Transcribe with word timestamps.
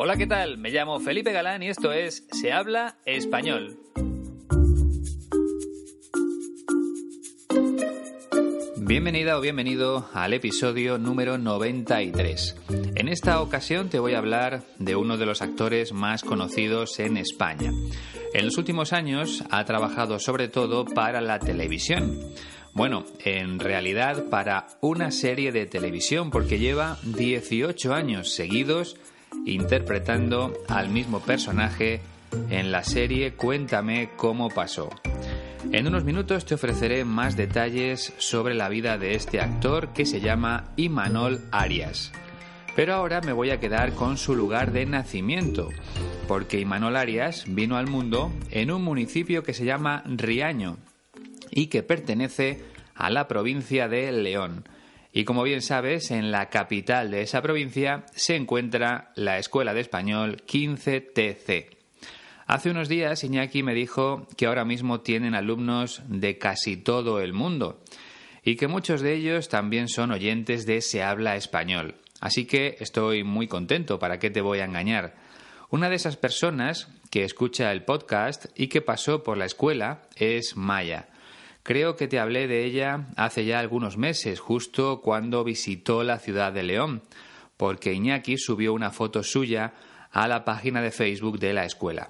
Hola, 0.00 0.16
¿qué 0.16 0.28
tal? 0.28 0.58
Me 0.58 0.70
llamo 0.70 1.00
Felipe 1.00 1.32
Galán 1.32 1.60
y 1.64 1.70
esto 1.70 1.90
es 1.90 2.24
Se 2.30 2.52
habla 2.52 2.98
español. 3.04 3.80
Bienvenida 8.76 9.36
o 9.36 9.40
bienvenido 9.40 10.08
al 10.14 10.34
episodio 10.34 10.98
número 10.98 11.36
93. 11.36 12.54
En 12.94 13.08
esta 13.08 13.42
ocasión 13.42 13.88
te 13.88 13.98
voy 13.98 14.14
a 14.14 14.18
hablar 14.18 14.62
de 14.78 14.94
uno 14.94 15.16
de 15.16 15.26
los 15.26 15.42
actores 15.42 15.92
más 15.92 16.22
conocidos 16.22 17.00
en 17.00 17.16
España. 17.16 17.72
En 18.34 18.44
los 18.44 18.56
últimos 18.56 18.92
años 18.92 19.42
ha 19.50 19.64
trabajado 19.64 20.20
sobre 20.20 20.46
todo 20.46 20.84
para 20.84 21.20
la 21.20 21.40
televisión. 21.40 22.20
Bueno, 22.72 23.04
en 23.24 23.58
realidad 23.58 24.26
para 24.30 24.68
una 24.80 25.10
serie 25.10 25.50
de 25.50 25.66
televisión 25.66 26.30
porque 26.30 26.60
lleva 26.60 26.98
18 27.02 27.92
años 27.92 28.30
seguidos 28.30 28.96
interpretando 29.46 30.52
al 30.68 30.88
mismo 30.88 31.20
personaje 31.20 32.00
en 32.50 32.70
la 32.72 32.84
serie 32.84 33.34
Cuéntame 33.34 34.10
cómo 34.16 34.48
pasó. 34.50 34.90
En 35.72 35.86
unos 35.86 36.04
minutos 36.04 36.46
te 36.46 36.54
ofreceré 36.54 37.04
más 37.04 37.36
detalles 37.36 38.14
sobre 38.18 38.54
la 38.54 38.68
vida 38.68 38.96
de 38.96 39.14
este 39.14 39.40
actor 39.40 39.92
que 39.92 40.06
se 40.06 40.20
llama 40.20 40.72
Imanol 40.76 41.40
Arias. 41.50 42.12
Pero 42.74 42.94
ahora 42.94 43.20
me 43.20 43.32
voy 43.32 43.50
a 43.50 43.58
quedar 43.60 43.92
con 43.92 44.16
su 44.16 44.36
lugar 44.36 44.72
de 44.72 44.86
nacimiento, 44.86 45.68
porque 46.28 46.60
Imanol 46.60 46.96
Arias 46.96 47.44
vino 47.48 47.76
al 47.76 47.88
mundo 47.88 48.32
en 48.50 48.70
un 48.70 48.82
municipio 48.82 49.42
que 49.42 49.52
se 49.52 49.64
llama 49.64 50.04
Riaño 50.06 50.78
y 51.50 51.66
que 51.66 51.82
pertenece 51.82 52.62
a 52.94 53.10
la 53.10 53.28
provincia 53.28 53.88
de 53.88 54.12
León. 54.12 54.64
Y 55.12 55.24
como 55.24 55.42
bien 55.42 55.62
sabes, 55.62 56.10
en 56.10 56.30
la 56.30 56.50
capital 56.50 57.10
de 57.10 57.22
esa 57.22 57.42
provincia 57.42 58.04
se 58.14 58.36
encuentra 58.36 59.12
la 59.14 59.38
Escuela 59.38 59.74
de 59.74 59.80
Español 59.80 60.42
15TC. 60.46 61.78
Hace 62.46 62.70
unos 62.70 62.88
días 62.88 63.24
Iñaki 63.24 63.62
me 63.62 63.74
dijo 63.74 64.26
que 64.36 64.46
ahora 64.46 64.64
mismo 64.64 65.00
tienen 65.00 65.34
alumnos 65.34 66.02
de 66.06 66.38
casi 66.38 66.76
todo 66.76 67.20
el 67.20 67.32
mundo 67.32 67.80
y 68.42 68.56
que 68.56 68.68
muchos 68.68 69.02
de 69.02 69.14
ellos 69.14 69.48
también 69.48 69.88
son 69.88 70.12
oyentes 70.12 70.64
de 70.64 70.80
Se 70.80 71.02
habla 71.02 71.36
español. 71.36 71.96
Así 72.20 72.46
que 72.46 72.76
estoy 72.80 73.22
muy 73.22 73.48
contento, 73.48 73.98
¿para 73.98 74.18
qué 74.18 74.30
te 74.30 74.40
voy 74.40 74.60
a 74.60 74.64
engañar? 74.64 75.14
Una 75.70 75.90
de 75.90 75.96
esas 75.96 76.16
personas 76.16 76.88
que 77.10 77.24
escucha 77.24 77.70
el 77.72 77.84
podcast 77.84 78.46
y 78.56 78.68
que 78.68 78.80
pasó 78.80 79.22
por 79.22 79.36
la 79.36 79.44
escuela 79.44 80.02
es 80.16 80.56
Maya. 80.56 81.08
Creo 81.68 81.96
que 81.96 82.08
te 82.08 82.18
hablé 82.18 82.48
de 82.48 82.64
ella 82.64 83.08
hace 83.16 83.44
ya 83.44 83.58
algunos 83.58 83.98
meses, 83.98 84.40
justo 84.40 85.02
cuando 85.02 85.44
visitó 85.44 86.02
la 86.02 86.18
ciudad 86.18 86.50
de 86.50 86.62
León, 86.62 87.02
porque 87.58 87.92
Iñaki 87.92 88.38
subió 88.38 88.72
una 88.72 88.90
foto 88.90 89.22
suya 89.22 89.74
a 90.10 90.28
la 90.28 90.46
página 90.46 90.80
de 90.80 90.92
Facebook 90.92 91.38
de 91.38 91.52
la 91.52 91.66
escuela. 91.66 92.08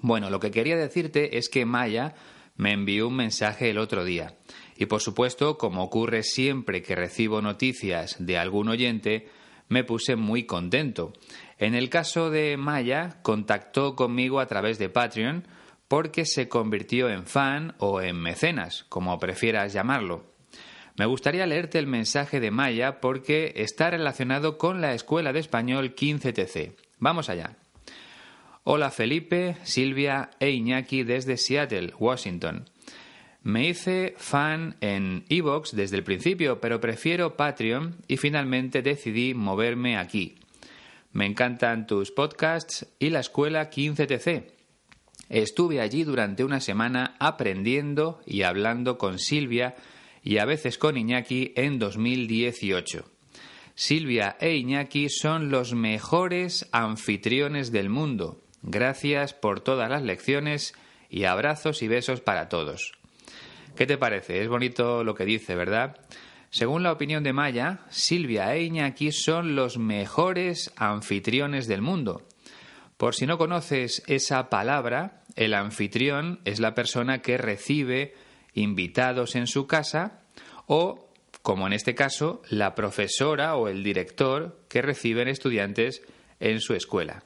Bueno, 0.00 0.30
lo 0.30 0.38
que 0.38 0.52
quería 0.52 0.76
decirte 0.76 1.38
es 1.38 1.48
que 1.48 1.64
Maya 1.64 2.14
me 2.54 2.70
envió 2.70 3.08
un 3.08 3.16
mensaje 3.16 3.68
el 3.68 3.78
otro 3.78 4.04
día. 4.04 4.36
Y 4.76 4.86
por 4.86 5.00
supuesto, 5.00 5.58
como 5.58 5.82
ocurre 5.82 6.22
siempre 6.22 6.80
que 6.80 6.94
recibo 6.94 7.42
noticias 7.42 8.14
de 8.20 8.38
algún 8.38 8.68
oyente, 8.68 9.28
me 9.68 9.82
puse 9.82 10.14
muy 10.14 10.44
contento. 10.44 11.12
En 11.58 11.74
el 11.74 11.90
caso 11.90 12.30
de 12.30 12.56
Maya, 12.56 13.18
contactó 13.22 13.96
conmigo 13.96 14.38
a 14.38 14.46
través 14.46 14.78
de 14.78 14.88
Patreon 14.88 15.48
porque 15.88 16.26
se 16.26 16.48
convirtió 16.48 17.08
en 17.08 17.26
fan 17.26 17.74
o 17.78 18.00
en 18.02 18.20
mecenas, 18.20 18.84
como 18.88 19.18
prefieras 19.18 19.72
llamarlo. 19.72 20.24
Me 20.96 21.06
gustaría 21.06 21.46
leerte 21.46 21.78
el 21.78 21.86
mensaje 21.86 22.40
de 22.40 22.50
Maya 22.50 23.00
porque 23.00 23.52
está 23.56 23.90
relacionado 23.90 24.58
con 24.58 24.80
la 24.80 24.94
Escuela 24.94 25.32
de 25.32 25.40
Español 25.40 25.94
15TC. 25.94 26.74
Vamos 26.98 27.30
allá. 27.30 27.56
Hola 28.64 28.90
Felipe, 28.90 29.56
Silvia 29.62 30.30
e 30.40 30.50
Iñaki 30.50 31.04
desde 31.04 31.38
Seattle, 31.38 31.94
Washington. 31.98 32.68
Me 33.42 33.68
hice 33.68 34.14
fan 34.18 34.76
en 34.80 35.24
Evox 35.30 35.74
desde 35.74 35.96
el 35.96 36.04
principio, 36.04 36.60
pero 36.60 36.80
prefiero 36.80 37.36
Patreon 37.36 37.96
y 38.08 38.16
finalmente 38.18 38.82
decidí 38.82 39.32
moverme 39.32 39.96
aquí. 39.96 40.34
Me 41.12 41.24
encantan 41.24 41.86
tus 41.86 42.10
podcasts 42.10 42.86
y 42.98 43.08
la 43.08 43.20
escuela 43.20 43.70
15TC. 43.70 44.57
Estuve 45.28 45.80
allí 45.80 46.04
durante 46.04 46.44
una 46.44 46.60
semana 46.60 47.16
aprendiendo 47.18 48.20
y 48.26 48.42
hablando 48.42 48.98
con 48.98 49.18
Silvia 49.18 49.76
y 50.22 50.38
a 50.38 50.44
veces 50.44 50.78
con 50.78 50.96
Iñaki 50.96 51.52
en 51.56 51.78
2018. 51.78 53.04
Silvia 53.74 54.36
e 54.40 54.56
Iñaki 54.56 55.08
son 55.08 55.50
los 55.50 55.74
mejores 55.74 56.68
anfitriones 56.72 57.70
del 57.70 57.90
mundo 57.90 58.42
Gracias 58.62 59.34
por 59.34 59.60
todas 59.60 59.88
las 59.88 60.02
lecciones 60.02 60.74
y 61.08 61.24
abrazos 61.24 61.82
y 61.82 61.88
besos 61.88 62.20
para 62.20 62.48
todos. 62.48 62.92
¿Qué 63.76 63.86
te 63.86 63.96
parece? 63.96 64.42
Es 64.42 64.48
bonito 64.48 65.04
lo 65.04 65.14
que 65.14 65.24
dice, 65.24 65.54
¿verdad? 65.54 65.96
Según 66.50 66.82
la 66.82 66.92
opinión 66.92 67.22
de 67.22 67.32
Maya, 67.32 67.80
Silvia 67.88 68.54
e 68.54 68.64
Iñaki 68.64 69.12
son 69.12 69.54
los 69.54 69.78
mejores 69.78 70.72
anfitriones 70.76 71.68
del 71.68 71.82
mundo. 71.82 72.27
Por 72.98 73.14
si 73.14 73.26
no 73.26 73.38
conoces 73.38 74.02
esa 74.08 74.50
palabra, 74.50 75.22
el 75.36 75.54
anfitrión 75.54 76.40
es 76.44 76.58
la 76.58 76.74
persona 76.74 77.22
que 77.22 77.38
recibe 77.38 78.12
invitados 78.54 79.36
en 79.36 79.46
su 79.46 79.68
casa 79.68 80.22
o, 80.66 81.08
como 81.42 81.68
en 81.68 81.74
este 81.74 81.94
caso, 81.94 82.42
la 82.50 82.74
profesora 82.74 83.54
o 83.54 83.68
el 83.68 83.84
director 83.84 84.58
que 84.68 84.82
reciben 84.82 85.28
estudiantes 85.28 86.02
en 86.40 86.60
su 86.60 86.74
escuela. 86.74 87.22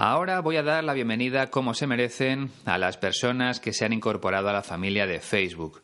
Ahora 0.00 0.40
voy 0.40 0.56
a 0.56 0.62
dar 0.62 0.84
la 0.84 0.94
bienvenida, 0.94 1.48
como 1.48 1.74
se 1.74 1.88
merecen, 1.88 2.52
a 2.64 2.78
las 2.78 2.96
personas 2.96 3.58
que 3.58 3.72
se 3.72 3.84
han 3.84 3.92
incorporado 3.92 4.48
a 4.48 4.52
la 4.52 4.62
familia 4.62 5.06
de 5.08 5.18
Facebook. 5.18 5.82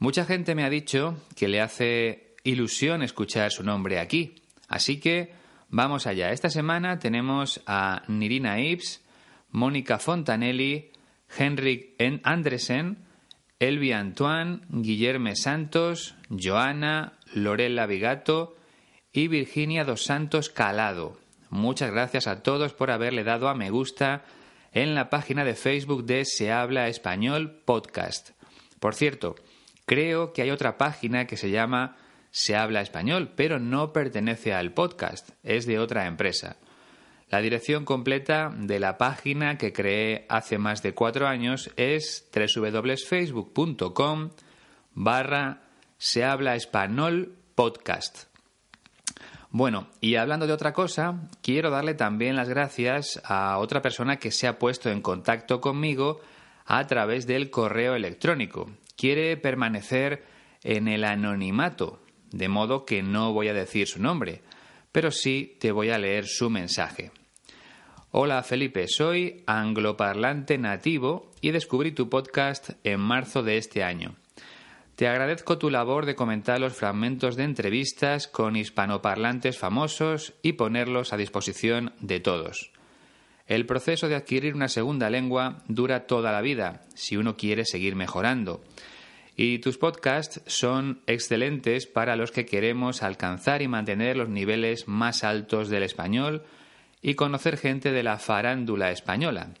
Mucha 0.00 0.24
gente 0.24 0.54
me 0.54 0.64
ha 0.64 0.70
dicho 0.70 1.16
que 1.34 1.48
le 1.48 1.60
hace 1.60 2.36
ilusión 2.44 3.02
escuchar 3.02 3.50
su 3.50 3.64
nombre 3.64 3.98
aquí, 3.98 4.36
así 4.68 5.00
que 5.00 5.32
vamos 5.70 6.06
allá. 6.06 6.30
Esta 6.30 6.50
semana 6.50 7.00
tenemos 7.00 7.60
a 7.66 8.02
Nirina 8.06 8.60
Ibs, 8.60 9.02
Mónica 9.50 9.98
Fontanelli, 9.98 10.92
Henrik 11.36 12.00
Andresen, 12.22 12.98
Elvia 13.58 13.98
Antoine, 13.98 14.60
Guillerme 14.68 15.34
Santos, 15.34 16.14
Joana, 16.30 17.18
Lorella 17.34 17.86
Vigato 17.86 18.56
y 19.12 19.26
Virginia 19.26 19.84
dos 19.84 20.04
Santos 20.04 20.48
Calado. 20.48 21.18
Muchas 21.50 21.90
gracias 21.90 22.28
a 22.28 22.44
todos 22.44 22.72
por 22.72 22.92
haberle 22.92 23.24
dado 23.24 23.48
a 23.48 23.54
me 23.54 23.70
gusta 23.70 24.22
en 24.72 24.94
la 24.94 25.10
página 25.10 25.44
de 25.44 25.54
Facebook 25.54 26.04
de 26.04 26.24
Se 26.24 26.52
habla 26.52 26.86
español 26.86 27.62
podcast. 27.64 28.30
Por 28.78 28.94
cierto, 28.94 29.34
creo 29.88 30.32
que 30.32 30.42
hay 30.42 30.52
otra 30.52 30.78
página 30.78 31.26
que 31.26 31.36
se 31.36 31.50
llama 31.50 31.96
Se 32.30 32.54
habla 32.54 32.82
español, 32.82 33.32
pero 33.34 33.58
no 33.58 33.92
pertenece 33.92 34.54
al 34.54 34.72
podcast, 34.72 35.30
es 35.42 35.66
de 35.66 35.80
otra 35.80 36.06
empresa. 36.06 36.58
La 37.30 37.40
dirección 37.40 37.84
completa 37.84 38.52
de 38.54 38.78
la 38.78 38.98
página 38.98 39.58
que 39.58 39.72
creé 39.72 40.26
hace 40.28 40.58
más 40.58 40.82
de 40.82 40.94
cuatro 40.94 41.26
años 41.26 41.70
es 41.76 42.28
www.facebook.com 42.32 44.30
barra 44.94 45.62
se 45.96 46.24
habla 46.24 46.54
español 46.54 47.34
podcast. 47.54 48.24
Bueno, 49.50 49.88
y 50.00 50.16
hablando 50.16 50.46
de 50.46 50.52
otra 50.52 50.74
cosa, 50.74 51.28
quiero 51.42 51.70
darle 51.70 51.94
también 51.94 52.36
las 52.36 52.50
gracias 52.50 53.20
a 53.24 53.56
otra 53.58 53.80
persona 53.80 54.18
que 54.18 54.30
se 54.30 54.46
ha 54.46 54.58
puesto 54.58 54.90
en 54.90 55.00
contacto 55.00 55.62
conmigo 55.62 56.20
a 56.66 56.86
través 56.86 57.26
del 57.26 57.50
correo 57.50 57.94
electrónico. 57.94 58.70
Quiere 58.98 59.36
permanecer 59.36 60.24
en 60.64 60.88
el 60.88 61.04
anonimato, 61.04 62.02
de 62.32 62.48
modo 62.48 62.84
que 62.84 63.04
no 63.04 63.32
voy 63.32 63.46
a 63.46 63.54
decir 63.54 63.86
su 63.86 64.02
nombre, 64.02 64.42
pero 64.90 65.12
sí 65.12 65.56
te 65.60 65.70
voy 65.70 65.90
a 65.90 65.98
leer 65.98 66.26
su 66.26 66.50
mensaje. 66.50 67.12
Hola 68.10 68.42
Felipe, 68.42 68.88
soy 68.88 69.44
angloparlante 69.46 70.58
nativo 70.58 71.30
y 71.40 71.52
descubrí 71.52 71.92
tu 71.92 72.08
podcast 72.10 72.70
en 72.82 72.98
marzo 72.98 73.44
de 73.44 73.58
este 73.58 73.84
año. 73.84 74.16
Te 74.96 75.06
agradezco 75.06 75.58
tu 75.58 75.70
labor 75.70 76.04
de 76.04 76.16
comentar 76.16 76.58
los 76.58 76.72
fragmentos 76.72 77.36
de 77.36 77.44
entrevistas 77.44 78.26
con 78.26 78.56
hispanoparlantes 78.56 79.58
famosos 79.58 80.34
y 80.42 80.54
ponerlos 80.54 81.12
a 81.12 81.16
disposición 81.16 81.92
de 82.00 82.18
todos. 82.18 82.72
El 83.48 83.64
proceso 83.64 84.08
de 84.08 84.14
adquirir 84.14 84.54
una 84.54 84.68
segunda 84.68 85.08
lengua 85.08 85.62
dura 85.68 86.06
toda 86.06 86.32
la 86.32 86.42
vida, 86.42 86.82
si 86.94 87.16
uno 87.16 87.38
quiere 87.38 87.64
seguir 87.64 87.96
mejorando. 87.96 88.62
Y 89.36 89.60
tus 89.60 89.78
podcasts 89.78 90.42
son 90.46 91.00
excelentes 91.06 91.86
para 91.86 92.14
los 92.14 92.30
que 92.30 92.44
queremos 92.44 93.02
alcanzar 93.02 93.62
y 93.62 93.68
mantener 93.68 94.18
los 94.18 94.28
niveles 94.28 94.86
más 94.86 95.24
altos 95.24 95.70
del 95.70 95.82
español 95.82 96.44
y 97.00 97.14
conocer 97.14 97.56
gente 97.56 97.90
de 97.90 98.02
la 98.02 98.18
farándula 98.18 98.90
española. 98.90 99.54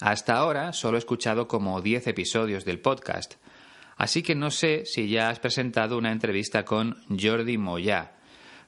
Hasta 0.00 0.34
ahora 0.36 0.72
solo 0.72 0.96
he 0.96 0.98
escuchado 0.98 1.46
como 1.46 1.80
10 1.80 2.08
episodios 2.08 2.64
del 2.64 2.80
podcast, 2.80 3.34
así 3.96 4.22
que 4.22 4.34
no 4.34 4.50
sé 4.50 4.84
si 4.84 5.08
ya 5.08 5.28
has 5.28 5.38
presentado 5.38 5.96
una 5.96 6.10
entrevista 6.10 6.64
con 6.64 6.96
Jordi 7.08 7.56
Moyá, 7.56 8.15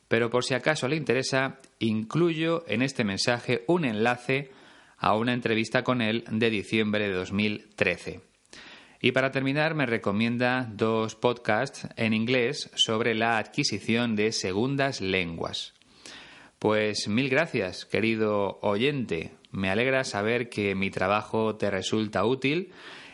pero 0.08 0.30
por 0.30 0.44
si 0.44 0.54
acaso 0.54 0.88
le 0.88 0.96
interesa, 0.96 1.58
incluyo 1.78 2.64
en 2.66 2.82
este 2.82 3.04
mensaje 3.04 3.64
un 3.66 3.84
enlace 3.84 4.50
a 4.96 5.14
una 5.14 5.32
entrevista 5.32 5.84
con 5.84 6.02
él 6.02 6.24
de 6.30 6.50
diciembre 6.50 7.08
de 7.08 7.14
2013. 7.14 8.20
Y 9.00 9.12
para 9.12 9.30
terminar, 9.30 9.74
me 9.74 9.86
recomienda 9.86 10.68
dos 10.72 11.14
podcasts 11.14 11.86
en 11.96 12.14
inglés 12.14 12.70
sobre 12.74 13.14
la 13.14 13.38
adquisición 13.38 14.16
de 14.16 14.32
segundas 14.32 15.00
lenguas. 15.00 15.74
Pues 16.58 17.06
mil 17.06 17.28
gracias, 17.28 17.84
querido 17.84 18.58
oyente. 18.62 19.34
Me 19.52 19.70
alegra 19.70 20.02
saber 20.02 20.48
que 20.48 20.74
mi 20.74 20.90
trabajo 20.90 21.54
te 21.54 21.70
resulta 21.70 22.24
útil. 22.24 22.72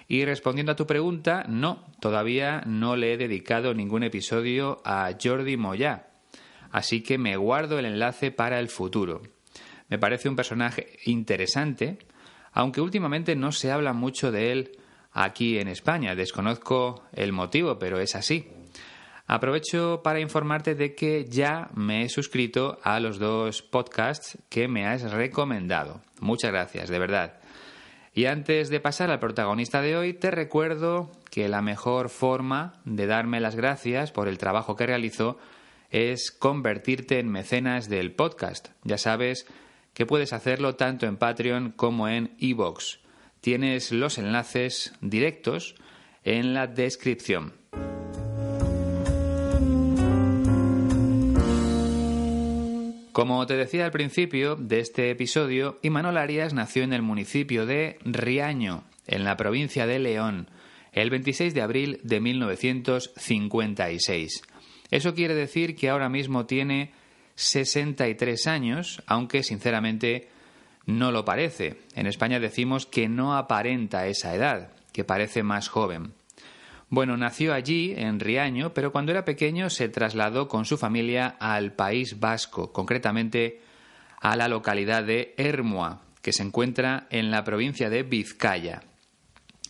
Y 0.08 0.24
respondiendo 0.24 0.72
a 0.72 0.76
tu 0.76 0.86
pregunta, 0.86 1.44
no, 1.48 1.84
todavía 2.00 2.62
no 2.66 2.96
le 2.96 3.12
he 3.12 3.16
dedicado 3.18 3.74
ningún 3.74 4.02
episodio 4.02 4.80
a 4.84 5.10
Jordi 5.22 5.56
Moya. 5.58 6.13
Así 6.74 7.04
que 7.04 7.18
me 7.18 7.36
guardo 7.36 7.78
el 7.78 7.84
enlace 7.84 8.32
para 8.32 8.58
el 8.58 8.68
futuro. 8.68 9.22
Me 9.88 9.96
parece 9.96 10.28
un 10.28 10.34
personaje 10.34 10.98
interesante, 11.04 11.98
aunque 12.50 12.80
últimamente 12.80 13.36
no 13.36 13.52
se 13.52 13.70
habla 13.70 13.92
mucho 13.92 14.32
de 14.32 14.50
él 14.50 14.72
aquí 15.12 15.60
en 15.60 15.68
España. 15.68 16.16
Desconozco 16.16 17.04
el 17.12 17.30
motivo, 17.30 17.78
pero 17.78 18.00
es 18.00 18.16
así. 18.16 18.48
Aprovecho 19.28 20.00
para 20.02 20.18
informarte 20.18 20.74
de 20.74 20.96
que 20.96 21.26
ya 21.26 21.70
me 21.74 22.02
he 22.02 22.08
suscrito 22.08 22.80
a 22.82 22.98
los 22.98 23.20
dos 23.20 23.62
podcasts 23.62 24.36
que 24.48 24.66
me 24.66 24.84
has 24.84 25.12
recomendado. 25.12 26.02
Muchas 26.18 26.50
gracias, 26.50 26.88
de 26.88 26.98
verdad. 26.98 27.38
Y 28.12 28.24
antes 28.24 28.68
de 28.68 28.80
pasar 28.80 29.12
al 29.12 29.20
protagonista 29.20 29.80
de 29.80 29.96
hoy, 29.96 30.12
te 30.12 30.32
recuerdo 30.32 31.12
que 31.30 31.48
la 31.48 31.62
mejor 31.62 32.08
forma 32.08 32.80
de 32.84 33.06
darme 33.06 33.38
las 33.38 33.54
gracias 33.54 34.10
por 34.10 34.26
el 34.26 34.38
trabajo 34.38 34.74
que 34.74 34.86
realizo 34.86 35.38
es 35.90 36.30
convertirte 36.30 37.18
en 37.18 37.28
mecenas 37.28 37.88
del 37.88 38.12
podcast. 38.12 38.68
Ya 38.82 38.98
sabes 38.98 39.46
que 39.94 40.06
puedes 40.06 40.32
hacerlo 40.32 40.74
tanto 40.74 41.06
en 41.06 41.16
Patreon 41.16 41.70
como 41.70 42.08
en 42.08 42.34
iVoox. 42.38 42.98
Tienes 43.40 43.92
los 43.92 44.18
enlaces 44.18 44.92
directos 45.00 45.76
en 46.24 46.54
la 46.54 46.66
descripción. 46.66 47.52
Como 53.14 53.46
te 53.46 53.56
decía 53.56 53.84
al 53.84 53.92
principio 53.92 54.56
de 54.56 54.80
este 54.80 55.10
episodio, 55.10 55.78
Imanol 55.82 56.18
Arias 56.18 56.52
nació 56.52 56.82
en 56.82 56.92
el 56.92 57.02
municipio 57.02 57.64
de 57.64 58.00
Riaño, 58.04 58.82
en 59.06 59.22
la 59.22 59.36
provincia 59.36 59.86
de 59.86 60.00
León, 60.00 60.50
el 60.90 61.10
26 61.10 61.54
de 61.54 61.62
abril 61.62 62.00
de 62.02 62.20
1956. 62.20 64.42
Eso 64.94 65.12
quiere 65.12 65.34
decir 65.34 65.74
que 65.74 65.88
ahora 65.88 66.08
mismo 66.08 66.46
tiene 66.46 66.92
63 67.34 68.46
años, 68.46 69.02
aunque 69.08 69.42
sinceramente 69.42 70.28
no 70.86 71.10
lo 71.10 71.24
parece. 71.24 71.80
En 71.96 72.06
España 72.06 72.38
decimos 72.38 72.86
que 72.86 73.08
no 73.08 73.36
aparenta 73.36 74.06
esa 74.06 74.36
edad, 74.36 74.70
que 74.92 75.02
parece 75.02 75.42
más 75.42 75.66
joven. 75.66 76.12
Bueno, 76.90 77.16
nació 77.16 77.54
allí, 77.54 77.92
en 77.96 78.20
Riaño, 78.20 78.72
pero 78.72 78.92
cuando 78.92 79.10
era 79.10 79.24
pequeño 79.24 79.68
se 79.68 79.88
trasladó 79.88 80.46
con 80.46 80.64
su 80.64 80.78
familia 80.78 81.26
al 81.40 81.72
País 81.72 82.20
Vasco, 82.20 82.72
concretamente 82.72 83.62
a 84.20 84.36
la 84.36 84.46
localidad 84.46 85.02
de 85.02 85.34
Hermua, 85.36 86.02
que 86.22 86.32
se 86.32 86.44
encuentra 86.44 87.08
en 87.10 87.32
la 87.32 87.42
provincia 87.42 87.90
de 87.90 88.04
Vizcaya. 88.04 88.84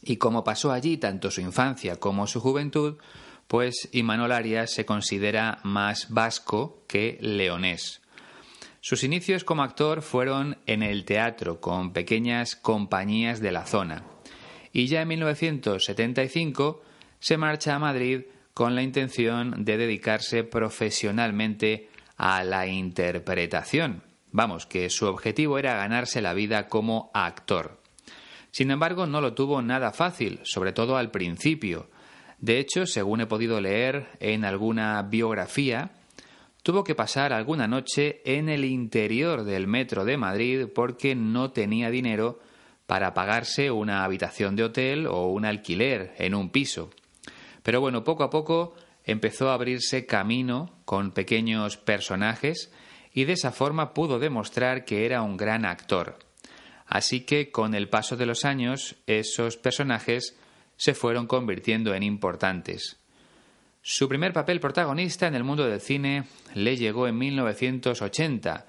Y 0.03 0.19
como 0.19 0.45
pasó 0.45 0.71
allí 0.71 0.99
tanto 0.99 1.31
su 1.31 1.41
infancia 1.41 1.97
como 1.97 2.27
su 2.27 2.41
juventud, 2.43 2.99
pues 3.47 3.89
Imanol 3.93 4.33
Arias 4.33 4.73
se 4.73 4.85
considera 4.85 5.59
más 5.63 6.11
vasco 6.11 6.85
que 6.89 7.19
leonés. 7.21 8.01
Sus 8.81 9.03
inicios 9.03 9.45
como 9.45 9.63
actor 9.63 10.03
fueron 10.03 10.59
en 10.67 10.83
el 10.83 11.05
teatro, 11.05 11.61
con 11.61 11.93
pequeñas 11.93 12.55
compañías 12.55 13.41
de 13.41 13.53
la 13.53 13.65
zona. 13.65 14.05
Y 14.73 14.87
ya 14.89 15.03
en 15.03 15.09
1975 15.09 16.83
se 17.19 17.39
marcha 17.39 17.75
a 17.75 17.79
Madrid 17.79 18.25
con 18.53 18.75
la 18.75 18.83
intención 18.83 19.65
de 19.65 19.77
dedicarse 19.77 20.45
profesionalmente 20.45 21.89
a 22.17 22.45
la 22.45 22.67
interpretación. 22.67 24.03
Vamos, 24.33 24.67
que 24.67 24.91
su 24.91 25.07
objetivo 25.07 25.59
era 25.59 25.77
ganarse 25.77 26.21
la 26.21 26.35
vida 26.35 26.69
como 26.69 27.11
actor. 27.15 27.81
Sin 28.51 28.71
embargo, 28.71 29.07
no 29.07 29.21
lo 29.21 29.35
tuvo 29.35 29.63
nada 29.63 29.93
fácil, 29.93 30.41
sobre 30.45 30.73
todo 30.73 30.97
al 30.97 31.11
principio. 31.11 31.89
De 32.45 32.59
hecho, 32.59 32.85
según 32.85 33.23
he 33.23 33.27
podido 33.27 33.59
leer 33.59 34.09
en 34.21 34.45
alguna 34.45 35.01
biografía, 35.01 35.93
tuvo 36.63 36.85
que 36.85 36.95
pasar 36.95 37.33
alguna 37.33 37.67
noche 37.67 38.21
en 38.27 38.51
el 38.51 38.67
interior 38.67 39.45
del 39.45 39.67
metro 39.67 40.05
de 40.05 40.19
Madrid 40.19 40.67
porque 40.75 41.15
no 41.15 41.53
tenía 41.53 41.89
dinero 41.89 42.41
para 42.85 43.15
pagarse 43.15 43.71
una 43.71 44.05
habitación 44.05 44.57
de 44.57 44.65
hotel 44.65 45.07
o 45.07 45.29
un 45.29 45.47
alquiler 45.47 46.13
en 46.19 46.35
un 46.35 46.51
piso. 46.51 46.91
Pero 47.63 47.81
bueno, 47.81 48.05
poco 48.05 48.25
a 48.25 48.29
poco 48.29 48.75
empezó 49.05 49.49
a 49.49 49.55
abrirse 49.55 50.05
camino 50.05 50.83
con 50.85 51.13
pequeños 51.13 51.79
personajes 51.79 52.71
y 53.11 53.25
de 53.25 53.33
esa 53.33 53.53
forma 53.53 53.95
pudo 53.95 54.19
demostrar 54.19 54.85
que 54.85 55.07
era 55.07 55.23
un 55.23 55.39
gran 55.39 55.65
actor. 55.65 56.19
Así 56.85 57.21
que 57.21 57.51
con 57.51 57.75
el 57.75 57.89
paso 57.89 58.19
de 58.19 58.27
los 58.27 58.45
años 58.45 58.97
esos 59.07 59.57
personajes 59.57 60.37
se 60.77 60.95
fueron 60.95 61.27
convirtiendo 61.27 61.95
en 61.95 62.03
importantes. 62.03 62.99
Su 63.83 64.09
primer 64.09 64.33
papel 64.33 64.61
protagonista 64.61 65.27
en 65.27 65.35
el 65.35 65.45
mundo 65.45 65.67
del 65.67 65.81
cine 65.81 66.25
le 66.55 66.77
llegó 66.77 67.07
en 67.07 67.19
1980 67.19 68.67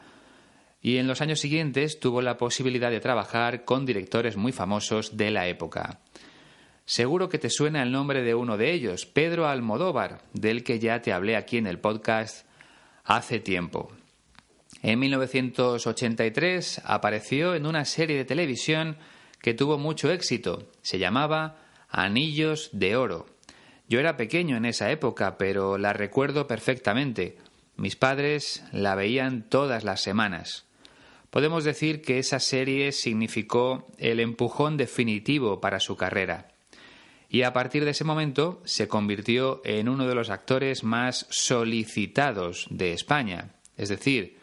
y 0.82 0.98
en 0.98 1.08
los 1.08 1.22
años 1.22 1.40
siguientes 1.40 2.00
tuvo 2.00 2.22
la 2.22 2.38
posibilidad 2.38 2.92
de 2.92 3.00
trabajar 3.00 3.66
con 3.66 3.86
directores 3.86 4.36
muy 4.36 4.52
famosos 4.52 5.18
de 5.18 5.32
la 5.32 5.48
época. 5.48 6.02
Seguro 6.86 7.30
que 7.30 7.40
te 7.40 7.50
suena 7.50 7.82
el 7.82 7.92
nombre 7.92 8.22
de 8.22 8.36
uno 8.36 8.58
de 8.58 8.72
ellos, 8.72 9.08
Pedro 9.08 9.48
Almodóvar, 9.48 10.22
del 10.34 10.64
que 10.64 10.78
ya 10.78 11.02
te 11.02 11.14
hablé 11.14 11.36
aquí 11.36 11.58
en 11.58 11.66
el 11.66 11.80
podcast 11.80 12.46
hace 13.04 13.40
tiempo. 13.40 13.92
En 14.84 15.00
1983 15.00 16.82
apareció 16.86 17.56
en 17.56 17.66
una 17.66 17.86
serie 17.86 18.18
de 18.18 18.26
televisión 18.26 18.98
que 19.42 19.56
tuvo 19.56 19.80
mucho 19.80 20.12
éxito. 20.12 20.70
Se 20.84 21.00
llamaba 21.00 21.65
Anillos 21.98 22.70
de 22.74 22.96
Oro. 22.96 23.26
Yo 23.88 24.00
era 24.00 24.18
pequeño 24.18 24.58
en 24.58 24.66
esa 24.66 24.92
época, 24.92 25.38
pero 25.38 25.78
la 25.78 25.94
recuerdo 25.94 26.48
perfectamente. 26.48 27.38
Mis 27.78 27.96
padres 27.96 28.64
la 28.72 28.96
veían 28.96 29.48
todas 29.50 29.84
las 29.84 30.02
semanas. 30.02 30.66
Podemos 31.30 31.64
decir 31.64 32.02
que 32.02 32.20
esa 32.20 32.40
serie 32.40 32.92
significó 32.92 33.88
el 33.98 34.20
empujón 34.20 34.78
definitivo 34.78 35.62
para 35.62 35.80
su 35.80 35.96
carrera 35.96 36.56
y 37.30 37.44
a 37.44 37.54
partir 37.54 37.84
de 37.84 37.92
ese 37.92 38.04
momento 38.04 38.62
se 38.66 38.88
convirtió 38.88 39.62
en 39.66 39.90
uno 39.90 40.08
de 40.08 40.16
los 40.16 40.30
actores 40.30 40.84
más 40.84 41.28
solicitados 41.30 42.68
de 42.70 42.94
España, 42.94 43.56
es 43.78 43.90
decir, 43.90 44.38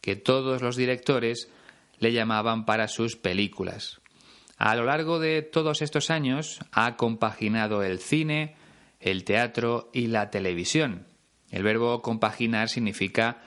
que 0.00 0.16
todos 0.16 0.62
los 0.62 0.76
directores 0.76 1.50
le 1.98 2.12
llamaban 2.12 2.64
para 2.64 2.88
sus 2.88 3.16
películas. 3.16 4.00
A 4.56 4.74
lo 4.74 4.84
largo 4.84 5.18
de 5.18 5.42
todos 5.42 5.82
estos 5.82 6.10
años 6.10 6.60
ha 6.72 6.96
compaginado 6.96 7.82
el 7.82 7.98
cine, 7.98 8.56
el 9.00 9.24
teatro 9.24 9.90
y 9.92 10.06
la 10.06 10.30
televisión. 10.30 11.06
El 11.50 11.62
verbo 11.62 12.00
compaginar 12.02 12.68
significa 12.68 13.42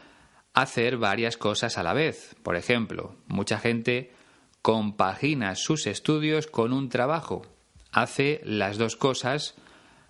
hacer 0.53 0.97
varias 0.97 1.37
cosas 1.37 1.77
a 1.77 1.83
la 1.83 1.93
vez. 1.93 2.35
Por 2.43 2.55
ejemplo, 2.55 3.15
mucha 3.27 3.59
gente 3.59 4.13
compagina 4.61 5.55
sus 5.55 5.87
estudios 5.87 6.47
con 6.47 6.73
un 6.73 6.89
trabajo. 6.89 7.41
Hace 7.91 8.41
las 8.43 8.77
dos 8.77 8.95
cosas 8.95 9.55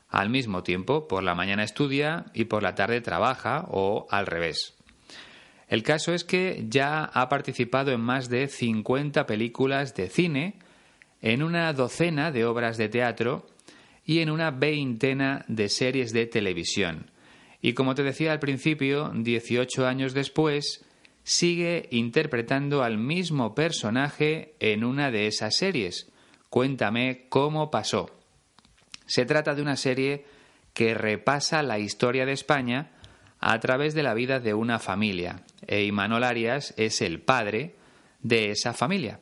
al 0.10 0.29
mismo 0.29 0.63
tiempo. 0.63 1.08
Por 1.08 1.24
la 1.24 1.36
mañana 1.36 1.63
estudia 1.63 2.25
y 2.34 2.46
por 2.46 2.62
la 2.62 2.75
tarde 2.75 3.00
trabaja 3.00 3.65
o 3.70 4.08
al 4.10 4.25
revés. 4.25 4.75
El 5.68 5.84
caso 5.84 6.13
es 6.13 6.24
que 6.24 6.65
ya 6.68 7.06
ha 7.06 7.29
participado 7.29 7.91
en 7.91 8.01
más 8.01 8.27
de 8.27 8.48
50 8.48 9.25
películas 9.27 9.96
de 9.96 10.10
cine, 10.10 10.60
en 11.22 11.44
una 11.44 11.72
docena 11.74 12.32
de 12.32 12.46
obras 12.46 12.78
de 12.78 12.90
teatro 12.90 13.48
y 14.06 14.20
en 14.20 14.30
una 14.30 14.52
veintena 14.52 15.46
de 15.48 15.70
series 15.70 16.14
de 16.14 16.26
televisión. 16.26 17.12
Y 17.62 17.74
como 17.74 17.96
te 17.96 18.04
decía 18.04 18.32
al 18.32 18.40
principio, 18.40 19.12
18 19.14 19.86
años 19.86 20.14
después, 20.14 20.86
sigue 21.24 21.88
interpretando 21.92 22.84
al 22.84 22.98
mismo 22.98 23.54
personaje 23.54 24.56
en 24.60 24.84
una 24.84 25.12
de 25.12 25.28
esas 25.28 25.58
series. 25.58 26.12
Cuéntame 26.50 27.28
cómo 27.30 27.70
pasó. 27.70 28.10
Se 29.06 29.26
trata 29.26 29.54
de 29.54 29.62
una 29.62 29.76
serie 29.76 30.26
que 30.74 30.94
repasa 30.94 31.62
la 31.62 31.80
historia 31.80 32.26
de 32.26 32.32
España 32.32 32.92
a 33.40 33.60
través 33.60 33.94
de 33.94 34.04
la 34.04 34.14
vida 34.14 34.40
de 34.40 34.54
una 34.54 34.80
familia, 34.80 35.44
e 35.68 35.84
Imanol 35.84 36.24
Arias 36.24 36.74
es 36.78 37.02
el 37.02 37.22
padre 37.22 37.76
de 38.22 38.52
esa 38.52 38.74
familia. 38.74 39.20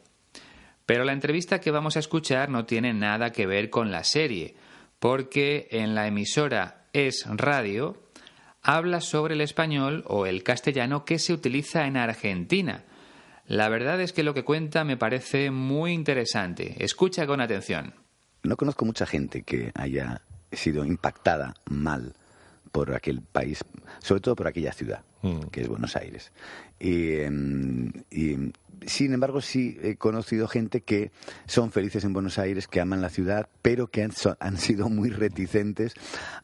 Pero 0.87 1.03
la 1.03 1.11
entrevista 1.11 1.59
que 1.59 1.69
vamos 1.69 1.97
a 1.97 1.99
escuchar 1.99 2.49
no 2.49 2.65
tiene 2.65 2.93
nada 2.93 3.33
que 3.33 3.45
ver 3.45 3.69
con 3.69 3.91
la 3.91 4.05
serie, 4.05 4.55
porque 4.99 5.67
en 5.69 5.93
la 5.93 6.07
emisora 6.07 6.85
Es 6.93 7.25
Radio 7.29 8.01
habla 8.63 9.01
sobre 9.01 9.35
el 9.35 9.41
español 9.41 10.05
o 10.07 10.25
el 10.25 10.43
castellano 10.43 11.03
que 11.03 11.19
se 11.19 11.33
utiliza 11.33 11.87
en 11.87 11.97
Argentina. 11.97 12.85
La 13.47 13.67
verdad 13.67 13.99
es 13.99 14.13
que 14.13 14.23
lo 14.23 14.33
que 14.33 14.45
cuenta 14.45 14.85
me 14.85 14.95
parece 14.95 15.51
muy 15.51 15.91
interesante. 15.91 16.75
Escucha 16.83 17.27
con 17.27 17.41
atención. 17.41 17.93
No 18.43 18.55
conozco 18.55 18.85
mucha 18.85 19.05
gente 19.05 19.43
que 19.43 19.71
haya 19.75 20.21
sido 20.53 20.85
impactada 20.85 21.53
mal 21.65 22.15
por 22.71 22.95
aquel 22.95 23.21
país, 23.21 23.63
sobre 23.99 24.21
todo 24.21 24.37
por 24.37 24.47
aquella 24.47 24.71
ciudad, 24.71 25.01
mm. 25.21 25.47
que 25.51 25.61
es 25.61 25.67
Buenos 25.67 25.97
Aires. 25.97 26.31
Em, 26.79 27.91
y, 28.09 28.53
sin 28.85 29.13
embargo, 29.13 29.41
sí 29.41 29.77
he 29.81 29.95
conocido 29.95 30.47
gente 30.47 30.81
que 30.81 31.11
son 31.45 31.71
felices 31.71 32.03
en 32.03 32.13
Buenos 32.13 32.37
Aires, 32.37 32.67
que 32.67 32.81
aman 32.81 33.01
la 33.01 33.09
ciudad, 33.09 33.49
pero 33.61 33.87
que 33.87 34.03
han, 34.03 34.57
sido 34.57 34.89
muy 34.89 35.09
reticentes 35.09 35.93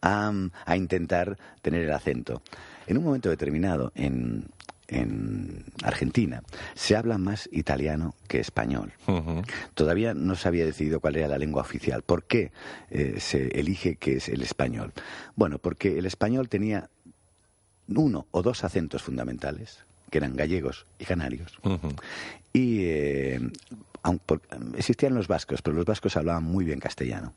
a, 0.02 0.32
a, 0.64 0.76
intentar 0.76 1.38
tener 1.62 1.82
el 1.82 1.92
acento. 1.92 2.42
En 2.86 2.98
un 2.98 3.04
momento 3.04 3.30
determinado, 3.30 3.92
en, 3.94 4.46
en 4.88 5.64
Argentina 5.82 6.42
se 6.74 6.96
habla 6.96 7.18
más 7.18 7.48
italiano 7.52 8.14
que 8.28 8.40
español. 8.40 8.92
Todavía 9.74 10.14
no 10.14 10.34
se 10.34 10.48
había 10.48 10.64
decidido 10.64 11.00
cuál 11.00 11.16
era 11.16 11.28
la 11.28 11.38
lengua 11.38 11.62
oficial. 11.62 12.02
¿Por 12.02 12.24
qué 12.24 12.52
eh, 12.90 13.16
se 13.18 13.48
elige 13.58 13.96
que 13.96 14.16
es 14.16 14.28
el 14.28 14.42
español? 14.42 14.92
Bueno, 15.36 15.58
porque 15.58 15.98
el 15.98 16.06
español 16.06 16.48
tenía 16.48 16.90
uno 17.88 18.26
o 18.30 18.42
dos 18.42 18.64
acentos 18.64 19.02
fundamentales, 19.02 19.84
que 20.14 20.18
eran 20.18 20.36
gallegos 20.36 20.86
y 20.96 21.04
canarios. 21.06 21.58
Y 22.52 22.84
eh, 22.84 23.40
existían 24.76 25.14
los 25.14 25.28
vascos, 25.28 25.62
pero 25.62 25.76
los 25.76 25.86
vascos 25.86 26.16
hablaban 26.16 26.44
muy 26.44 26.64
bien 26.64 26.78
castellano. 26.78 27.32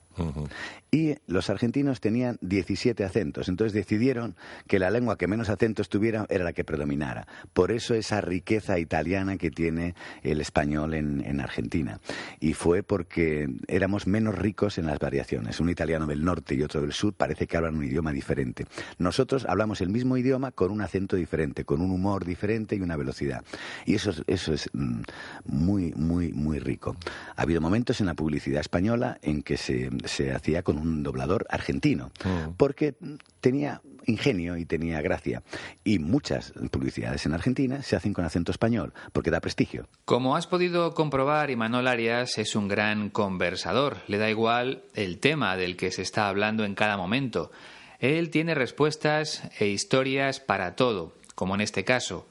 Y 0.92 1.16
los 1.28 1.50
argentinos 1.50 2.02
tenían 2.02 2.38
17 2.42 3.04
acentos, 3.04 3.50
entonces 3.50 3.74
decidieron 3.74 4.36
que 4.68 4.80
la 4.80 4.90
lengua 4.90 5.18
que 5.18 5.28
menos 5.28 5.50
acentos 5.50 5.90
tuviera 5.90 6.26
era 6.30 6.44
la 6.44 6.54
que 6.54 6.64
predominara. 6.64 7.28
Por 7.54 7.72
eso 7.72 7.94
esa 7.94 8.20
riqueza 8.22 8.80
italiana 8.80 9.38
que 9.38 9.52
tiene 9.52 9.96
el 10.24 10.42
español 10.42 10.94
en, 10.94 11.38
Argentina. 11.38 12.00
Y 12.40 12.54
fue 12.54 12.82
porque 12.82 13.48
éramos 13.68 14.08
menos 14.08 14.36
ricos 14.36 14.80
en 14.80 14.88
las 14.88 14.98
variaciones. 14.98 15.60
Un 15.60 15.70
italiano 15.70 16.08
del 16.08 16.26
norte 16.26 16.56
y 16.56 16.64
otro 16.64 16.82
del 16.82 16.94
sur 16.94 17.14
parece 17.14 17.46
que 17.46 17.58
hablan 17.58 17.76
un 17.76 17.84
idioma 17.84 18.12
diferente. 18.12 18.66
Nosotros 18.98 19.46
hablamos 19.48 19.82
el 19.82 19.90
mismo 19.90 20.18
idioma 20.18 20.52
con 20.52 20.72
un 20.72 20.82
acento 20.82 21.16
diferente, 21.16 21.64
con 21.64 21.82
un 21.82 21.92
humor 21.92 22.26
diferente 22.26 22.76
y 22.76 22.82
una 22.82 22.98
velocidad. 22.98 23.44
Y 23.86 23.96
eso, 23.96 24.12
eso 24.26 24.54
es 24.54 24.70
mm, 24.74 25.02
muy, 25.46 25.94
muy, 25.94 26.34
muy 26.58 26.60
rico. 26.60 26.96
Ha 27.36 27.44
habido 27.44 27.62
momentos 27.62 28.00
en 28.02 28.08
la 28.08 28.14
publicidad 28.16 28.62
española 28.62 29.20
en 29.22 29.44
que 29.44 29.58
se, 29.58 29.90
se 30.06 30.34
hacía 30.34 30.64
con 30.64 30.78
un 30.78 31.04
doblador 31.04 31.46
argentino, 31.50 32.12
mm. 32.24 32.54
porque 32.58 32.96
tenía 33.42 33.82
ingenio 34.06 34.58
y 34.58 34.66
tenía 34.66 35.02
gracia. 35.02 35.44
Y 35.84 36.00
muchas 36.00 36.54
publicidades 36.72 37.26
en 37.26 37.34
Argentina 37.34 37.84
se 37.84 37.96
hacen 37.96 38.14
con 38.14 38.26
acento 38.26 38.52
español, 38.52 38.94
porque 39.14 39.32
da 39.32 39.40
prestigio. 39.40 39.88
Como 40.06 40.36
has 40.36 40.48
podido 40.48 40.94
comprobar, 40.94 41.52
Imanol 41.52 41.88
Arias 41.88 42.38
es 42.38 42.56
un 42.56 42.68
gran 42.68 43.10
conversador. 43.10 43.98
Le 44.08 44.18
da 44.18 44.30
igual 44.30 44.84
el 44.96 45.20
tema 45.20 45.56
del 45.58 45.76
que 45.76 45.92
se 45.92 46.02
está 46.02 46.30
hablando 46.30 46.64
en 46.66 46.76
cada 46.76 46.98
momento. 46.98 47.52
Él 48.00 48.30
tiene 48.30 48.56
respuestas 48.56 49.44
e 49.60 49.68
historias 49.68 50.40
para 50.40 50.76
todo, 50.76 51.14
como 51.36 51.56
en 51.56 51.62
este 51.62 51.84
caso. 51.84 52.28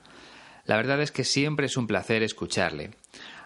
La 0.65 0.77
verdad 0.77 1.01
es 1.01 1.13
que 1.13 1.25
siempre 1.25 1.67
es 1.67 1.77
un 1.77 1.87
placer 1.87 2.23
escucharle. 2.23 2.91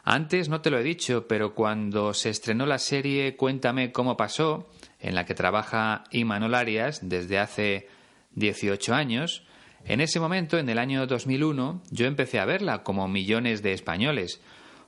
Antes 0.03 0.49
no 0.49 0.61
te 0.61 0.71
lo 0.71 0.79
he 0.79 0.83
dicho, 0.83 1.27
pero 1.29 1.55
cuando 1.55 2.15
se 2.15 2.31
estrenó 2.31 2.67
la 2.67 2.79
serie 2.79 3.37
Cuéntame 3.37 3.93
cómo 3.93 4.17
pasó, 4.17 4.69
en 4.99 5.15
la 5.15 5.27
que 5.27 5.35
trabaja 5.35 6.05
Imanol 6.11 6.55
Arias 6.55 7.01
desde 7.03 7.39
hace 7.39 7.89
18 8.35 8.95
años, 8.95 9.45
en 9.85 10.01
ese 10.01 10.21
momento, 10.21 10.59
en 10.59 10.69
el 10.69 10.79
año 10.79 11.07
2001, 11.07 11.83
yo 11.91 12.07
empecé 12.07 12.39
a 12.39 12.45
verla 12.45 12.83
como 12.83 13.09
millones 13.09 13.63
de 13.63 13.73
españoles, 13.73 14.41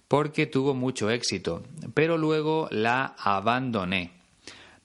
porque 0.08 0.46
tuvo 0.46 0.74
mucho 0.74 1.10
éxito, 1.10 1.62
pero 1.94 2.18
luego 2.18 2.68
la 2.70 3.14
abandoné. 3.18 4.12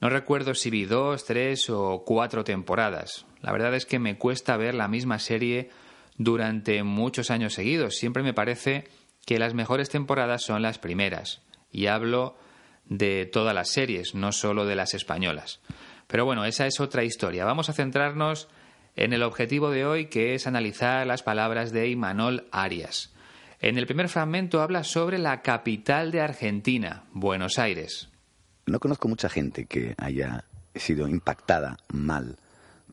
No 0.00 0.08
recuerdo 0.08 0.54
si 0.54 0.70
vi 0.70 0.84
dos, 0.84 1.24
tres 1.24 1.68
o 1.68 2.04
cuatro 2.06 2.44
temporadas. 2.44 3.26
La 3.42 3.52
verdad 3.52 3.74
es 3.74 3.84
que 3.84 3.98
me 3.98 4.16
cuesta 4.16 4.56
ver 4.56 4.74
la 4.74 4.88
misma 4.88 5.18
serie 5.18 5.70
durante 6.16 6.82
muchos 6.82 7.30
años 7.30 7.54
seguidos. 7.54 7.96
Siempre 7.96 8.22
me 8.22 8.32
parece 8.32 8.84
que 9.28 9.38
las 9.38 9.52
mejores 9.52 9.90
temporadas 9.90 10.42
son 10.42 10.62
las 10.62 10.78
primeras. 10.78 11.42
Y 11.70 11.88
hablo 11.88 12.38
de 12.86 13.26
todas 13.26 13.54
las 13.54 13.68
series, 13.68 14.14
no 14.14 14.32
solo 14.32 14.64
de 14.64 14.74
las 14.74 14.94
españolas. 14.94 15.60
Pero 16.06 16.24
bueno, 16.24 16.46
esa 16.46 16.66
es 16.66 16.80
otra 16.80 17.04
historia. 17.04 17.44
Vamos 17.44 17.68
a 17.68 17.74
centrarnos 17.74 18.48
en 18.96 19.12
el 19.12 19.22
objetivo 19.22 19.68
de 19.68 19.84
hoy, 19.84 20.06
que 20.06 20.34
es 20.34 20.46
analizar 20.46 21.06
las 21.06 21.22
palabras 21.22 21.72
de 21.72 21.90
Imanol 21.90 22.48
Arias. 22.52 23.12
En 23.60 23.76
el 23.76 23.86
primer 23.86 24.08
fragmento 24.08 24.62
habla 24.62 24.82
sobre 24.82 25.18
la 25.18 25.42
capital 25.42 26.10
de 26.10 26.22
Argentina, 26.22 27.04
Buenos 27.12 27.58
Aires. 27.58 28.08
No 28.64 28.80
conozco 28.80 29.08
mucha 29.08 29.28
gente 29.28 29.66
que 29.66 29.94
haya 29.98 30.46
sido 30.74 31.06
impactada 31.06 31.76
mal 31.92 32.38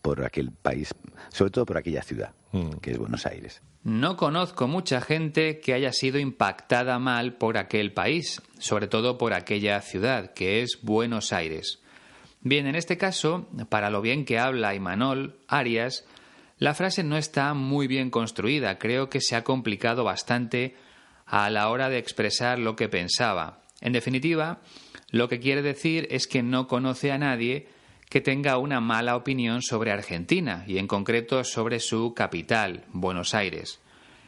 por 0.01 0.25
aquel 0.25 0.51
país, 0.51 0.93
sobre 1.29 1.51
todo 1.51 1.65
por 1.65 1.77
aquella 1.77 2.03
ciudad, 2.03 2.33
mm. 2.51 2.71
que 2.81 2.91
es 2.91 2.97
Buenos 2.97 3.25
Aires. 3.25 3.61
No 3.85 4.17
conozco 4.17 4.67
mucha 4.67 4.99
gente 4.99 5.59
que 5.59 5.75
haya 5.75 5.93
sido 5.93 6.17
impactada 6.17 6.97
mal 6.97 7.33
por 7.35 7.55
aquel 7.55 7.93
país, 7.93 8.41
sobre 8.57 8.87
todo 8.87 9.19
por 9.19 9.35
aquella 9.35 9.79
ciudad, 9.81 10.33
que 10.33 10.63
es 10.63 10.79
Buenos 10.81 11.31
Aires. 11.31 11.83
Bien, 12.41 12.65
en 12.65 12.73
este 12.73 12.97
caso, 12.97 13.47
para 13.69 13.91
lo 13.91 14.01
bien 14.01 14.25
que 14.25 14.39
habla 14.39 14.73
Imanol 14.73 15.37
Arias, 15.47 16.03
la 16.57 16.73
frase 16.73 17.03
no 17.03 17.15
está 17.15 17.53
muy 17.53 17.85
bien 17.85 18.09
construida, 18.09 18.79
creo 18.79 19.11
que 19.11 19.21
se 19.21 19.35
ha 19.35 19.43
complicado 19.43 20.03
bastante 20.03 20.73
a 21.27 21.47
la 21.51 21.69
hora 21.69 21.87
de 21.87 21.99
expresar 21.99 22.57
lo 22.57 22.75
que 22.75 22.89
pensaba. 22.89 23.61
En 23.81 23.93
definitiva, 23.93 24.61
lo 25.11 25.29
que 25.29 25.39
quiere 25.39 25.61
decir 25.61 26.07
es 26.09 26.25
que 26.25 26.41
no 26.41 26.67
conoce 26.67 27.11
a 27.11 27.19
nadie 27.19 27.67
que 28.09 28.21
tenga 28.21 28.57
una 28.57 28.79
mala 28.79 29.15
opinión 29.15 29.61
sobre 29.61 29.91
Argentina 29.91 30.63
y 30.67 30.77
en 30.77 30.87
concreto 30.87 31.43
sobre 31.43 31.79
su 31.79 32.13
capital, 32.13 32.85
Buenos 32.91 33.33
Aires. 33.33 33.79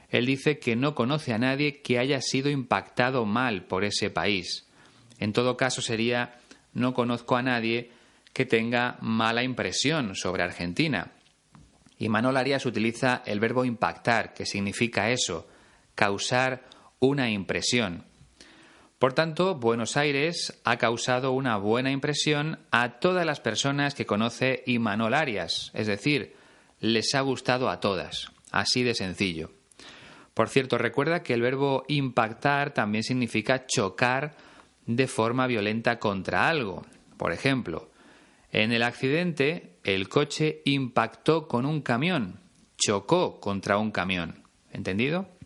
Él 0.09 0.25
dice 0.25 0.59
que 0.59 0.75
no 0.75 0.95
conoce 0.95 1.33
a 1.33 1.37
nadie 1.37 1.81
que 1.81 1.99
haya 1.99 2.21
sido 2.21 2.49
impactado 2.49 3.25
mal 3.25 3.65
por 3.65 3.83
ese 3.83 4.09
país. 4.09 4.67
En 5.19 5.33
todo 5.33 5.57
caso 5.57 5.81
sería 5.81 6.39
no 6.73 6.93
conozco 6.93 7.35
a 7.35 7.41
nadie 7.41 7.91
que 8.33 8.45
tenga 8.45 8.97
mala 9.01 9.43
impresión 9.43 10.15
sobre 10.15 10.43
Argentina. 10.43 11.11
Y 11.97 12.09
Manuel 12.09 12.37
Arias 12.37 12.65
utiliza 12.65 13.23
el 13.25 13.39
verbo 13.39 13.65
impactar, 13.65 14.33
que 14.33 14.45
significa 14.45 15.09
eso, 15.09 15.47
causar 15.95 16.65
una 16.99 17.29
impresión. 17.31 18.03
Por 18.99 19.13
tanto, 19.13 19.53
Buenos 19.53 19.95
Aires 19.95 20.59
ha 20.63 20.77
causado 20.77 21.31
una 21.31 21.57
buena 21.57 21.91
impresión 21.91 22.59
a 22.71 22.99
todas 22.99 23.27
las 23.27 23.39
personas 23.39 23.93
que 23.93 24.07
conoce 24.07 24.63
Imanol 24.65 25.13
Arias, 25.13 25.69
es 25.75 25.85
decir, 25.85 26.35
les 26.79 27.13
ha 27.13 27.21
gustado 27.21 27.69
a 27.69 27.79
todas, 27.79 28.31
así 28.51 28.81
de 28.81 28.95
sencillo. 28.95 29.51
Por 30.33 30.49
cierto, 30.49 30.79
recuerda 30.79 31.21
que 31.21 31.35
el 31.35 31.41
verbo 31.41 31.83
impactar 31.87 32.73
también 32.73 33.03
significa 33.03 33.67
chocar 33.67 34.35
de 34.87 35.07
forma 35.07 35.45
violenta 35.45 35.99
contra 35.99 36.49
algo. 36.49 36.83
Por 37.17 37.33
ejemplo, 37.33 37.91
en 38.51 38.71
el 38.71 38.81
accidente 38.81 39.77
el 39.83 40.09
coche 40.09 40.61
impactó 40.65 41.47
con 41.47 41.67
un 41.67 41.81
camión, 41.81 42.39
chocó 42.77 43.39
contra 43.39 43.77
un 43.77 43.91
camión. 43.91 44.43
¿Entendido? 44.71 45.36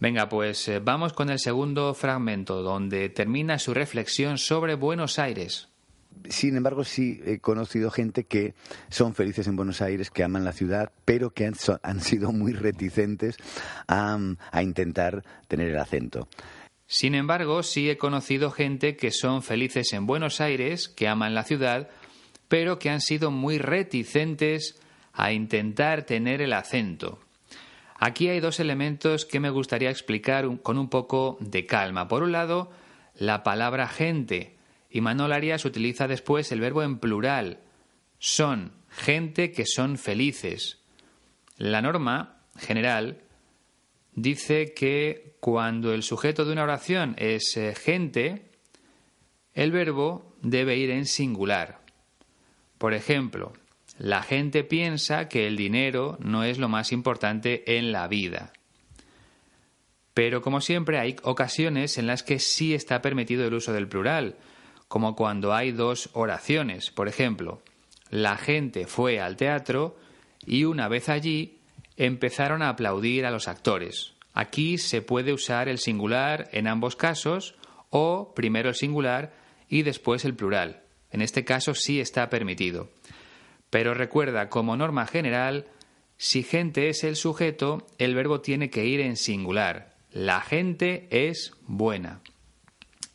Venga, 0.00 0.28
pues 0.28 0.68
eh, 0.68 0.80
vamos 0.80 1.12
con 1.12 1.30
el 1.30 1.38
segundo 1.38 1.94
fragmento, 1.94 2.62
donde 2.62 3.08
termina 3.08 3.58
su 3.58 3.72
reflexión 3.74 4.38
sobre 4.38 4.74
Buenos 4.74 5.18
Aires. 5.18 5.68
Sin 6.28 6.56
embargo, 6.56 6.84
sí 6.84 7.20
he 7.26 7.38
conocido 7.38 7.90
gente 7.90 8.24
que 8.24 8.54
son 8.88 9.14
felices 9.14 9.46
en 9.46 9.56
Buenos 9.56 9.82
Aires, 9.82 10.10
que 10.10 10.24
aman 10.24 10.44
la 10.44 10.52
ciudad, 10.52 10.92
pero 11.04 11.30
que 11.30 11.46
han, 11.46 12.00
sido 12.00 12.32
muy 12.32 12.52
reticentes 12.52 13.36
a, 13.86 14.18
a 14.50 14.62
intentar 14.62 15.22
tener 15.48 15.70
el 15.70 15.78
acento. 15.78 16.28
Sin 16.86 17.14
embargo, 17.14 17.62
sí 17.62 17.90
he 17.90 17.98
conocido 17.98 18.50
gente 18.50 18.96
que 18.96 19.10
son 19.10 19.42
felices 19.42 19.92
en 19.92 20.06
Buenos 20.06 20.40
Aires, 20.40 20.88
que 20.88 21.08
aman 21.08 21.34
la 21.34 21.44
ciudad, 21.44 21.88
pero 22.48 22.78
que 22.78 22.90
han 22.90 23.00
sido 23.00 23.30
muy 23.30 23.58
reticentes 23.58 24.80
a 25.12 25.32
intentar 25.32 26.04
tener 26.04 26.42
el 26.42 26.52
acento. 26.52 27.23
Aquí 27.94 28.28
hay 28.28 28.40
dos 28.40 28.60
elementos 28.60 29.24
que 29.24 29.40
me 29.40 29.50
gustaría 29.50 29.90
explicar 29.90 30.46
con 30.62 30.78
un 30.78 30.88
poco 30.88 31.38
de 31.40 31.66
calma. 31.66 32.08
Por 32.08 32.22
un 32.22 32.32
lado, 32.32 32.70
la 33.14 33.42
palabra 33.42 33.88
gente. 33.88 34.56
Y 34.90 35.00
Manuel 35.00 35.32
Arias 35.32 35.64
utiliza 35.64 36.08
después 36.08 36.50
el 36.52 36.60
verbo 36.60 36.82
en 36.82 36.98
plural. 36.98 37.60
Son 38.18 38.72
gente 38.90 39.52
que 39.52 39.64
son 39.66 39.98
felices. 39.98 40.78
La 41.56 41.82
norma 41.82 42.40
general 42.58 43.22
dice 44.14 44.72
que 44.74 45.36
cuando 45.40 45.92
el 45.92 46.02
sujeto 46.02 46.44
de 46.44 46.52
una 46.52 46.62
oración 46.62 47.14
es 47.18 47.56
eh, 47.56 47.74
gente, 47.74 48.50
el 49.52 49.70
verbo 49.70 50.36
debe 50.42 50.76
ir 50.76 50.90
en 50.90 51.06
singular. 51.06 51.80
Por 52.78 52.94
ejemplo, 52.94 53.52
la 53.98 54.22
gente 54.22 54.64
piensa 54.64 55.28
que 55.28 55.46
el 55.46 55.56
dinero 55.56 56.18
no 56.20 56.44
es 56.44 56.58
lo 56.58 56.68
más 56.68 56.92
importante 56.92 57.78
en 57.78 57.92
la 57.92 58.08
vida. 58.08 58.52
Pero 60.14 60.42
como 60.42 60.60
siempre 60.60 60.98
hay 60.98 61.16
ocasiones 61.22 61.98
en 61.98 62.06
las 62.06 62.22
que 62.22 62.38
sí 62.38 62.74
está 62.74 63.02
permitido 63.02 63.46
el 63.46 63.54
uso 63.54 63.72
del 63.72 63.88
plural, 63.88 64.36
como 64.88 65.16
cuando 65.16 65.52
hay 65.52 65.72
dos 65.72 66.10
oraciones. 66.12 66.90
Por 66.90 67.08
ejemplo, 67.08 67.62
la 68.10 68.36
gente 68.36 68.86
fue 68.86 69.20
al 69.20 69.36
teatro 69.36 69.96
y 70.46 70.64
una 70.64 70.88
vez 70.88 71.08
allí 71.08 71.58
empezaron 71.96 72.62
a 72.62 72.68
aplaudir 72.70 73.26
a 73.26 73.30
los 73.30 73.48
actores. 73.48 74.14
Aquí 74.32 74.78
se 74.78 75.02
puede 75.02 75.32
usar 75.32 75.68
el 75.68 75.78
singular 75.78 76.48
en 76.52 76.66
ambos 76.66 76.96
casos 76.96 77.54
o 77.90 78.34
primero 78.34 78.68
el 78.68 78.74
singular 78.74 79.32
y 79.68 79.82
después 79.82 80.24
el 80.24 80.34
plural. 80.34 80.82
En 81.10 81.22
este 81.22 81.44
caso 81.44 81.74
sí 81.74 82.00
está 82.00 82.28
permitido. 82.28 82.90
Pero 83.74 83.92
recuerda, 83.92 84.50
como 84.50 84.76
norma 84.76 85.04
general, 85.04 85.66
si 86.16 86.44
gente 86.44 86.90
es 86.90 87.02
el 87.02 87.16
sujeto, 87.16 87.84
el 87.98 88.14
verbo 88.14 88.40
tiene 88.40 88.70
que 88.70 88.84
ir 88.86 89.00
en 89.00 89.16
singular. 89.16 89.96
La 90.12 90.40
gente 90.42 91.08
es 91.10 91.54
buena. 91.66 92.20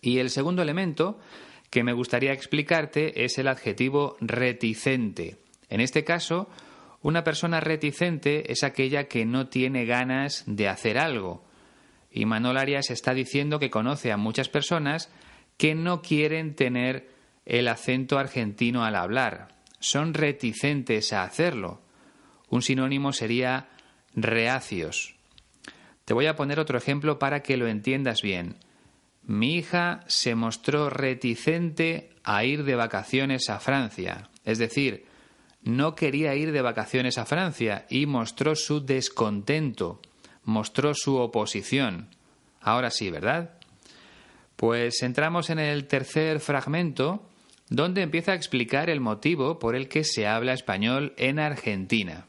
Y 0.01 0.17
el 0.17 0.29
segundo 0.29 0.61
elemento 0.61 1.17
que 1.69 1.85
me 1.85 1.93
gustaría 1.93 2.33
explicarte 2.33 3.23
es 3.23 3.37
el 3.37 3.47
adjetivo 3.47 4.17
reticente. 4.19 5.37
En 5.69 5.79
este 5.79 6.03
caso, 6.03 6.49
una 7.01 7.23
persona 7.23 7.61
reticente 7.61 8.51
es 8.51 8.65
aquella 8.65 9.05
que 9.05 9.23
no 9.23 9.47
tiene 9.47 9.85
ganas 9.85 10.43
de 10.45 10.67
hacer 10.67 10.97
algo. 10.97 11.41
Y 12.11 12.25
Manol 12.25 12.57
Arias 12.57 12.89
está 12.89 13.13
diciendo 13.13 13.59
que 13.59 13.69
conoce 13.69 14.11
a 14.11 14.17
muchas 14.17 14.49
personas 14.49 15.09
que 15.55 15.73
no 15.73 16.01
quieren 16.01 16.53
tener 16.53 17.07
el 17.45 17.69
acento 17.69 18.19
argentino 18.19 18.83
al 18.83 18.97
hablar 18.97 19.57
son 19.79 20.13
reticentes 20.13 21.13
a 21.13 21.23
hacerlo. 21.23 21.81
Un 22.49 22.61
sinónimo 22.61 23.13
sería 23.13 23.69
reacios. 24.15 25.15
Te 26.05 26.13
voy 26.13 26.25
a 26.25 26.35
poner 26.35 26.59
otro 26.59 26.77
ejemplo 26.77 27.19
para 27.19 27.41
que 27.41 27.57
lo 27.57 27.67
entiendas 27.67 28.21
bien. 28.21 28.57
Mi 29.23 29.55
hija 29.55 30.01
se 30.07 30.33
mostró 30.33 30.89
reticente 30.89 32.09
a 32.23 32.43
ir 32.43 32.63
de 32.63 32.75
vacaciones 32.75 33.49
a 33.49 33.59
Francia. 33.59 34.29
Es 34.43 34.57
decir, 34.57 35.05
no 35.61 35.93
quería 35.93 36.33
ir 36.35 36.51
de 36.51 36.61
vacaciones 36.61 37.17
a 37.17 37.25
Francia 37.25 37.85
y 37.89 38.05
mostró 38.05 38.55
su 38.55 38.83
descontento, 38.83 40.01
mostró 40.43 40.93
su 40.95 41.17
oposición. 41.17 42.09
Ahora 42.59 42.89
sí, 42.89 43.11
¿verdad? 43.11 43.51
Pues 44.55 45.03
entramos 45.03 45.49
en 45.49 45.59
el 45.59 45.85
tercer 45.87 46.39
fragmento 46.39 47.28
donde 47.69 48.01
empieza 48.01 48.31
a 48.31 48.35
explicar 48.35 48.89
el 48.89 48.99
motivo 48.99 49.59
por 49.59 49.75
el 49.75 49.87
que 49.87 50.03
se 50.03 50.27
habla 50.27 50.53
español 50.53 51.13
en 51.17 51.39
Argentina. 51.39 52.25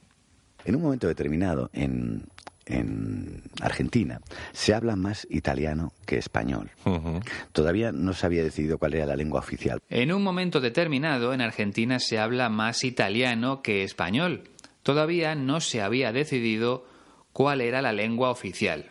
En 0.65 0.77
un 0.77 0.83
momento 0.83 1.09
determinado, 1.09 1.71
en, 1.73 2.29
Argentina, 3.61 4.21
se 4.53 4.75
habla 4.75 4.95
más 4.95 5.27
italiano 5.29 5.93
que 6.07 6.19
español. 6.19 6.71
Todavía 7.53 7.91
no 7.91 8.13
se 8.13 8.27
había 8.27 8.45
decidido 8.45 8.79
cuál 8.79 8.95
era 8.95 9.07
la 9.07 9.17
lengua 9.17 9.41
oficial. 9.41 9.81
En 9.89 10.13
un 10.13 10.23
momento 10.23 10.61
determinado, 10.61 11.35
en 11.35 11.41
Argentina 11.41 11.99
se 11.99 12.21
habla 12.21 12.49
más 12.49 12.85
italiano 12.85 13.61
que 13.63 13.83
español. 13.83 14.45
Todavía 14.85 15.35
no 15.35 15.61
se 15.61 15.83
había 15.83 16.13
decidido 16.13 16.85
cuál 17.33 17.61
era 17.61 17.83
la 17.83 17.93
lengua 17.93 18.31
oficial. 18.31 18.91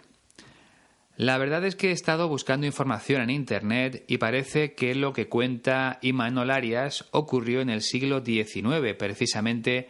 La 1.19 1.37
verdad 1.37 1.65
es 1.65 1.75
que 1.75 1.89
he 1.89 1.91
estado 1.91 2.29
buscando 2.29 2.65
información 2.65 3.21
en 3.21 3.29
Internet 3.29 4.05
y 4.07 4.19
parece 4.19 4.73
que 4.73 4.95
lo 4.95 5.11
que 5.11 5.27
cuenta 5.27 5.99
Imanol 6.01 6.49
Arias 6.49 7.09
ocurrió 7.11 7.59
en 7.59 7.69
el 7.69 7.81
siglo 7.81 8.23
XIX, 8.23 8.95
precisamente 8.97 9.89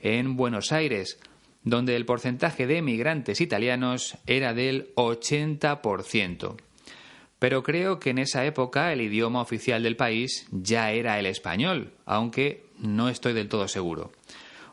en 0.00 0.34
Buenos 0.34 0.72
Aires, 0.72 1.20
donde 1.62 1.94
el 1.94 2.06
porcentaje 2.06 2.66
de 2.66 2.78
emigrantes 2.78 3.40
italianos 3.40 4.18
era 4.26 4.52
del 4.52 4.92
80%. 4.96 6.56
Pero 7.38 7.62
creo 7.62 8.00
que 8.00 8.10
en 8.10 8.18
esa 8.18 8.44
época 8.44 8.92
el 8.92 9.00
idioma 9.00 9.42
oficial 9.42 9.80
del 9.80 9.94
país 9.94 10.48
ya 10.50 10.90
era 10.90 11.20
el 11.20 11.26
español, 11.26 11.92
aunque 12.04 12.66
no 12.80 13.08
estoy 13.08 13.32
del 13.32 13.48
todo 13.48 13.68
seguro. 13.68 14.10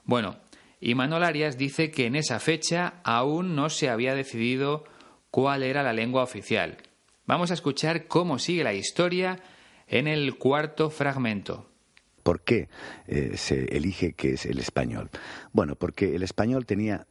Bueno, 0.06 0.38
Imanol 0.80 1.24
Arias 1.24 1.60
dice 1.60 1.92
que 1.92 2.08
en 2.08 2.16
esa 2.16 2.40
fecha 2.40 2.96
aún 3.04 3.56
no 3.56 3.70
se 3.70 3.88
había 3.88 4.16
decidido 4.16 4.86
cuál 5.32 5.64
era 5.64 5.82
la 5.82 5.94
lengua 5.94 6.24
oficial. 6.24 6.78
Vamos 7.26 7.50
a 7.50 7.54
escuchar 7.54 8.08
cómo 8.08 8.38
sigue 8.38 8.64
la 8.64 8.74
historia 8.74 9.40
en 9.88 10.08
el 10.08 10.36
cuarto 10.36 10.90
fragmento. 10.90 11.70
¿Por 12.24 12.42
qué 12.42 12.70
eh, 13.08 13.34
se 13.36 13.76
elige 13.76 14.14
que 14.14 14.34
es 14.34 14.46
el 14.46 14.60
español? 14.60 15.10
Bueno, 15.54 15.76
porque 15.76 16.16
el 16.16 16.24
español 16.24 16.66
tenía 16.66 17.08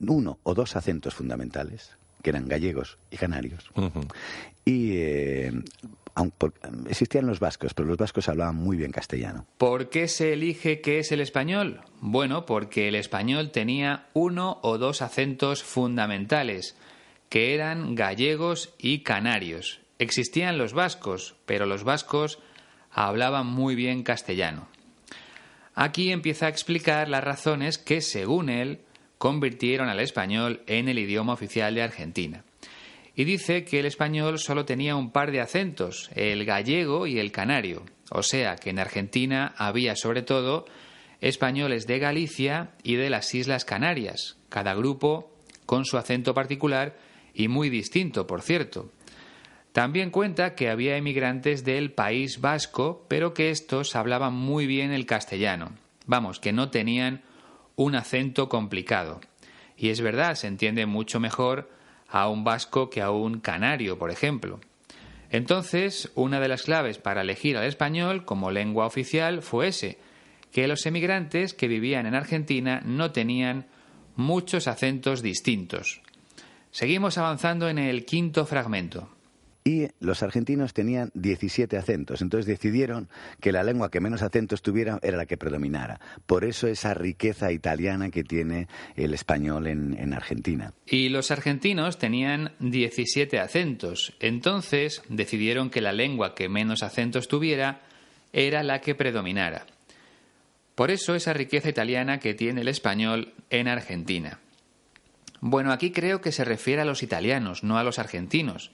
uno 0.00 0.38
o 0.42 0.54
dos 0.54 0.76
acentos 0.76 1.14
fundamentales, 1.14 1.96
que 2.22 2.30
eran 2.30 2.48
gallegos 2.48 2.98
y 3.10 3.16
canarios. 3.16 3.70
Y 4.64 4.96
eh, 4.96 5.52
existían 6.88 7.26
los 7.26 7.40
vascos, 7.40 7.74
pero 7.74 7.88
los 7.88 7.98
vascos 7.98 8.28
hablaban 8.28 8.56
muy 8.56 8.76
bien 8.76 8.90
castellano. 8.90 9.46
¿Por 9.58 9.90
qué 9.90 10.08
se 10.08 10.32
elige 10.32 10.80
que 10.80 10.98
es 10.98 11.12
el 11.12 11.20
español? 11.20 11.80
Bueno, 12.00 12.46
porque 12.46 12.88
el 12.88 12.94
español 12.94 13.50
tenía 13.50 14.06
uno 14.14 14.58
o 14.62 14.78
dos 14.78 15.02
acentos 15.02 15.62
fundamentales 15.62 16.76
que 17.28 17.54
eran 17.54 17.94
gallegos 17.94 18.74
y 18.78 19.00
canarios. 19.00 19.80
Existían 19.98 20.58
los 20.58 20.72
vascos, 20.72 21.36
pero 21.46 21.66
los 21.66 21.84
vascos 21.84 22.38
hablaban 22.90 23.46
muy 23.46 23.74
bien 23.74 24.02
castellano. 24.02 24.68
Aquí 25.74 26.10
empieza 26.10 26.46
a 26.46 26.50
explicar 26.50 27.08
las 27.08 27.22
razones 27.22 27.78
que, 27.78 28.00
según 28.00 28.48
él, 28.48 28.80
convirtieron 29.18 29.88
al 29.88 30.00
español 30.00 30.62
en 30.66 30.88
el 30.88 30.98
idioma 30.98 31.32
oficial 31.32 31.74
de 31.74 31.82
Argentina. 31.82 32.44
Y 33.14 33.24
dice 33.24 33.64
que 33.64 33.80
el 33.80 33.86
español 33.86 34.38
solo 34.38 34.64
tenía 34.64 34.94
un 34.94 35.10
par 35.10 35.32
de 35.32 35.40
acentos, 35.40 36.10
el 36.14 36.44
gallego 36.44 37.06
y 37.06 37.18
el 37.18 37.32
canario, 37.32 37.84
o 38.10 38.22
sea 38.22 38.56
que 38.56 38.70
en 38.70 38.78
Argentina 38.78 39.54
había 39.56 39.96
sobre 39.96 40.22
todo 40.22 40.66
españoles 41.20 41.86
de 41.86 41.98
Galicia 41.98 42.72
y 42.82 42.96
de 42.96 43.08
las 43.08 43.34
Islas 43.34 43.64
Canarias, 43.64 44.36
cada 44.50 44.74
grupo 44.74 45.32
con 45.64 45.86
su 45.86 45.96
acento 45.96 46.34
particular 46.34 46.94
y 47.36 47.48
muy 47.48 47.68
distinto, 47.68 48.26
por 48.26 48.40
cierto. 48.40 48.90
También 49.72 50.10
cuenta 50.10 50.54
que 50.54 50.70
había 50.70 50.96
emigrantes 50.96 51.62
del 51.62 51.92
País 51.92 52.40
Vasco, 52.40 53.04
pero 53.08 53.34
que 53.34 53.50
estos 53.50 53.94
hablaban 53.94 54.32
muy 54.32 54.66
bien 54.66 54.90
el 54.90 55.04
castellano. 55.04 55.72
Vamos, 56.06 56.40
que 56.40 56.54
no 56.54 56.70
tenían 56.70 57.22
un 57.76 57.94
acento 57.94 58.48
complicado. 58.48 59.20
Y 59.76 59.90
es 59.90 60.00
verdad, 60.00 60.34
se 60.34 60.46
entiende 60.46 60.86
mucho 60.86 61.20
mejor 61.20 61.70
a 62.08 62.26
un 62.30 62.42
vasco 62.42 62.88
que 62.88 63.02
a 63.02 63.10
un 63.10 63.40
canario, 63.40 63.98
por 63.98 64.10
ejemplo. 64.10 64.60
Entonces, 65.28 66.10
una 66.14 66.40
de 66.40 66.48
las 66.48 66.62
claves 66.62 66.96
para 66.96 67.20
elegir 67.20 67.58
al 67.58 67.66
español 67.66 68.24
como 68.24 68.50
lengua 68.50 68.86
oficial 68.86 69.42
fue 69.42 69.68
ese, 69.68 69.98
que 70.52 70.68
los 70.68 70.86
emigrantes 70.86 71.52
que 71.52 71.68
vivían 71.68 72.06
en 72.06 72.14
Argentina 72.14 72.80
no 72.82 73.12
tenían 73.12 73.66
muchos 74.14 74.68
acentos 74.68 75.20
distintos. 75.20 76.00
Seguimos 76.76 77.16
avanzando 77.16 77.70
en 77.70 77.78
el 77.78 78.04
quinto 78.04 78.44
fragmento. 78.44 79.08
y 79.64 79.88
los 79.98 80.22
argentinos 80.22 80.74
tenían 80.74 81.10
17 81.14 81.78
acentos. 81.78 82.20
Entonces 82.20 82.46
decidieron 82.46 83.08
que 83.40 83.50
la 83.50 83.62
lengua 83.62 83.90
que 83.90 84.00
menos 84.00 84.20
acentos 84.20 84.60
tuviera 84.60 84.98
era 85.02 85.16
la 85.16 85.24
que 85.24 85.38
predominara. 85.38 85.98
Por 86.26 86.44
eso 86.44 86.68
esa 86.68 86.92
riqueza 86.92 87.50
italiana 87.50 88.10
que 88.10 88.24
tiene 88.24 88.68
el 88.94 89.14
español 89.14 89.66
en, 89.68 89.98
en 89.98 90.12
Argentina. 90.12 90.74
Y 90.84 91.08
los 91.08 91.30
argentinos 91.30 91.96
tenían 91.96 92.52
17 92.60 93.40
acentos. 93.40 94.12
Entonces 94.20 95.00
decidieron 95.08 95.70
que 95.70 95.80
la 95.80 95.94
lengua 95.94 96.34
que 96.34 96.50
menos 96.50 96.82
acentos 96.82 97.26
tuviera 97.26 97.80
era 98.34 98.62
la 98.62 98.82
que 98.82 98.94
predominara. 98.94 99.64
Por 100.74 100.90
eso 100.90 101.14
esa 101.14 101.32
riqueza 101.32 101.70
italiana 101.70 102.20
que 102.20 102.34
tiene 102.34 102.60
el 102.60 102.68
español 102.68 103.32
en 103.48 103.66
Argentina. 103.66 104.40
Bueno, 105.40 105.72
aquí 105.72 105.90
creo 105.90 106.20
que 106.20 106.32
se 106.32 106.44
refiere 106.44 106.82
a 106.82 106.86
los 106.86 107.02
italianos, 107.02 107.62
no 107.62 107.78
a 107.78 107.84
los 107.84 107.98
argentinos, 107.98 108.70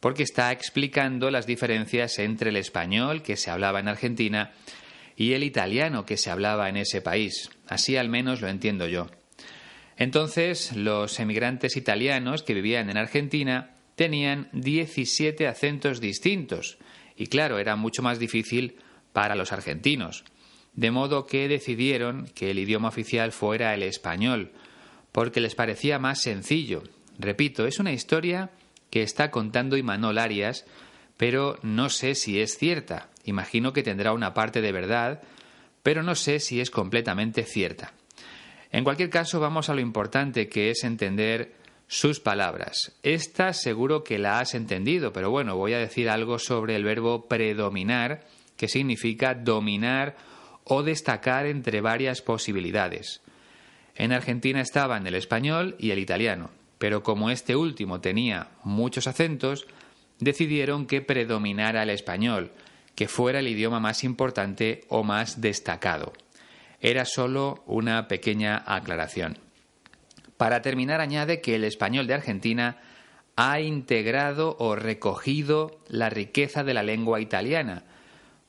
porque 0.00 0.22
está 0.22 0.52
explicando 0.52 1.30
las 1.30 1.46
diferencias 1.46 2.18
entre 2.18 2.50
el 2.50 2.56
español 2.56 3.22
que 3.22 3.36
se 3.36 3.50
hablaba 3.50 3.80
en 3.80 3.88
Argentina 3.88 4.52
y 5.16 5.32
el 5.32 5.42
italiano 5.42 6.04
que 6.04 6.16
se 6.16 6.30
hablaba 6.30 6.68
en 6.68 6.76
ese 6.76 7.00
país. 7.00 7.50
Así 7.66 7.96
al 7.96 8.08
menos 8.08 8.40
lo 8.40 8.48
entiendo 8.48 8.86
yo. 8.86 9.08
Entonces, 9.96 10.76
los 10.76 11.18
emigrantes 11.20 11.76
italianos 11.76 12.42
que 12.42 12.54
vivían 12.54 12.90
en 12.90 12.98
Argentina 12.98 13.70
tenían 13.94 14.50
17 14.52 15.48
acentos 15.48 16.00
distintos, 16.00 16.76
y 17.16 17.28
claro, 17.28 17.58
era 17.58 17.76
mucho 17.76 18.02
más 18.02 18.18
difícil 18.18 18.76
para 19.14 19.34
los 19.34 19.52
argentinos. 19.52 20.24
De 20.74 20.90
modo 20.90 21.26
que 21.26 21.48
decidieron 21.48 22.26
que 22.34 22.50
el 22.50 22.58
idioma 22.58 22.88
oficial 22.88 23.32
fuera 23.32 23.72
el 23.72 23.82
español, 23.82 24.52
porque 25.16 25.40
les 25.40 25.54
parecía 25.54 25.98
más 25.98 26.20
sencillo. 26.20 26.82
Repito, 27.18 27.66
es 27.66 27.78
una 27.78 27.90
historia 27.90 28.50
que 28.90 29.00
está 29.00 29.30
contando 29.30 29.78
Imanol 29.78 30.18
Arias, 30.18 30.66
pero 31.16 31.58
no 31.62 31.88
sé 31.88 32.14
si 32.14 32.38
es 32.38 32.58
cierta. 32.58 33.08
Imagino 33.24 33.72
que 33.72 33.82
tendrá 33.82 34.12
una 34.12 34.34
parte 34.34 34.60
de 34.60 34.72
verdad, 34.72 35.22
pero 35.82 36.02
no 36.02 36.14
sé 36.16 36.38
si 36.38 36.60
es 36.60 36.70
completamente 36.70 37.44
cierta. 37.44 37.94
En 38.70 38.84
cualquier 38.84 39.08
caso, 39.08 39.40
vamos 39.40 39.70
a 39.70 39.74
lo 39.74 39.80
importante 39.80 40.50
que 40.50 40.68
es 40.68 40.84
entender 40.84 41.54
sus 41.86 42.20
palabras. 42.20 42.94
Esta 43.02 43.54
seguro 43.54 44.04
que 44.04 44.18
la 44.18 44.38
has 44.38 44.54
entendido, 44.54 45.14
pero 45.14 45.30
bueno, 45.30 45.56
voy 45.56 45.72
a 45.72 45.78
decir 45.78 46.10
algo 46.10 46.38
sobre 46.38 46.76
el 46.76 46.84
verbo 46.84 47.26
predominar, 47.26 48.26
que 48.58 48.68
significa 48.68 49.34
dominar 49.34 50.14
o 50.64 50.82
destacar 50.82 51.46
entre 51.46 51.80
varias 51.80 52.20
posibilidades. 52.20 53.22
En 53.96 54.12
Argentina 54.12 54.60
estaban 54.60 55.06
el 55.06 55.14
español 55.14 55.74
y 55.78 55.90
el 55.90 55.98
italiano, 55.98 56.50
pero 56.78 57.02
como 57.02 57.30
este 57.30 57.56
último 57.56 58.00
tenía 58.00 58.48
muchos 58.62 59.06
acentos, 59.06 59.66
decidieron 60.20 60.86
que 60.86 61.00
predominara 61.00 61.82
el 61.82 61.90
español, 61.90 62.52
que 62.94 63.08
fuera 63.08 63.40
el 63.40 63.48
idioma 63.48 63.80
más 63.80 64.04
importante 64.04 64.84
o 64.88 65.02
más 65.02 65.40
destacado. 65.40 66.12
Era 66.80 67.04
solo 67.04 67.62
una 67.66 68.06
pequeña 68.06 68.62
aclaración. 68.66 69.38
Para 70.36 70.60
terminar, 70.60 71.00
añade 71.00 71.40
que 71.40 71.54
el 71.54 71.64
español 71.64 72.06
de 72.06 72.14
Argentina 72.14 72.78
ha 73.36 73.60
integrado 73.60 74.56
o 74.58 74.76
recogido 74.76 75.80
la 75.88 76.10
riqueza 76.10 76.64
de 76.64 76.74
la 76.74 76.82
lengua 76.82 77.20
italiana, 77.20 77.84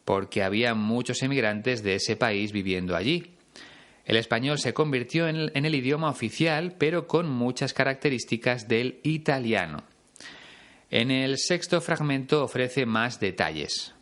porque 0.04 0.44
había 0.44 0.74
muchos 0.74 1.24
emigrantes 1.24 1.84
de 1.84 1.96
ese 1.96 2.16
país 2.16 2.52
viviendo 2.52 2.96
allí. 2.96 3.37
El 4.08 4.15
español 4.15 4.58
se 4.58 4.74
convirtió 4.74 5.28
en 5.28 5.65
el, 5.65 5.76
idioma 5.76 6.10
oficial, 6.10 6.76
pero 6.78 7.08
con 7.08 7.30
muchas 7.30 7.74
características 7.74 8.70
del 8.70 9.02
italiano. 9.04 9.84
En 10.89 11.12
el 11.12 11.38
sexto 11.38 11.82
fragmento 11.82 12.41
ofrece 12.41 12.86
más 12.86 13.20
detalles 13.20 13.93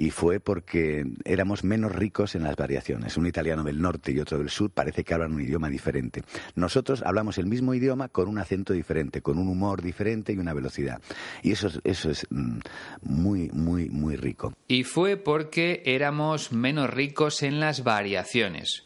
y 0.00 0.10
fue 0.10 0.38
porque 0.38 1.04
éramos 1.24 1.64
menos 1.64 1.92
ricos 1.92 2.36
en 2.36 2.44
las 2.44 2.54
variaciones. 2.54 3.16
Un 3.16 3.26
italiano 3.26 3.64
del 3.64 3.82
norte 3.82 4.12
y 4.12 4.20
otro 4.20 4.38
del 4.38 4.48
sur 4.48 4.70
parece 4.70 5.02
que 5.02 5.12
hablan 5.12 5.34
un 5.34 5.40
idioma 5.40 5.68
diferente. 5.68 6.22
Nosotros 6.54 7.02
hablamos 7.02 7.36
el 7.38 7.46
mismo 7.46 7.74
idioma 7.74 8.08
con 8.08 8.28
un 8.28 8.38
acento 8.38 8.72
diferente, 8.72 9.22
con 9.22 9.38
un 9.38 9.48
humor 9.48 9.82
diferente 9.82 10.32
y 10.32 10.38
una 10.38 10.54
velocidad. 10.54 11.02
Y 11.42 11.50
eso, 11.50 11.68
eso 11.82 12.10
es 12.10 12.24
mm, 12.30 12.58
muy, 13.02 13.50
muy, 13.52 13.88
muy 13.90 14.14
rico. 14.14 14.54
Y 14.68 14.84
fue 14.84 15.16
porque 15.16 15.82
éramos 15.84 16.52
menos 16.52 16.88
ricos 16.88 17.42
en 17.42 17.58
las 17.58 17.82
variaciones. 17.82 18.84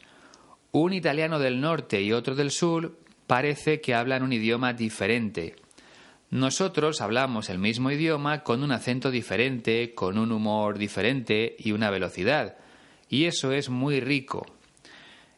Un 0.73 0.93
italiano 0.93 1.39
del 1.39 1.61
norte 1.61 2.03
y 2.03 2.13
otro 2.13 2.35
del 2.35 2.51
sur 2.51 2.99
parece 3.27 3.81
que 3.81 3.95
hablan 3.95 4.23
un 4.23 4.33
idioma 4.33 4.73
diferente, 4.73 5.55
nosotros 6.33 7.03
hablamos 7.03 7.51
el 7.51 7.59
mismo 7.59 7.91
idioma 7.91 8.43
con 8.43 8.63
un 8.63 8.73
acento 8.73 9.11
diferente, 9.11 9.93
con 9.95 10.17
un 10.17 10.33
humor 10.33 10.79
diferente 10.79 11.57
y 11.59 11.73
una 11.73 11.91
velocidad, 11.91 12.57
y 13.11 13.27
eso 13.27 13.53
es 13.53 13.69
muy 13.69 14.01
rico. 14.01 14.47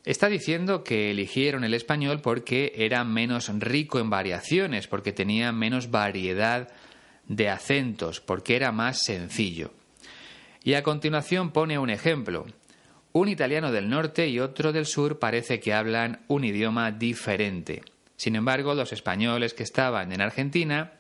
Está 0.05 0.29
diciendo 0.29 0.85
que 0.85 1.11
eligieron 1.11 1.65
el 1.65 1.75
español 1.75 2.21
porque 2.21 2.75
era 2.77 3.03
menos 3.03 3.51
rico 3.59 3.99
en 3.99 4.09
variaciones, 4.09 4.87
porque 4.87 5.11
tenía 5.11 5.51
menos 5.51 5.91
variedad 5.91 6.69
de 7.27 7.49
acentos, 7.49 8.21
porque 8.21 8.55
era 8.55 8.71
más 8.71 9.03
sencillo. 9.03 9.73
Y 10.63 10.75
a 10.75 10.85
continuación 10.85 11.51
pone 11.51 11.77
un 11.77 11.91
ejemplo. 11.91 12.47
Un 13.17 13.29
italiano 13.29 13.71
del 13.71 13.89
norte 13.89 14.27
y 14.27 14.41
otro 14.41 14.73
del 14.73 14.87
sur 14.87 15.21
parece 15.21 15.61
que 15.61 15.73
hablan 15.73 16.23
un 16.27 16.43
idioma 16.43 16.91
diferente. 16.91 17.83
Sin 18.17 18.35
embargo, 18.35 18.75
los 18.75 18.93
españoles 18.93 19.55
que 19.55 19.63
estaban 19.63 20.11
en 20.11 20.21
Argentina 20.21 20.95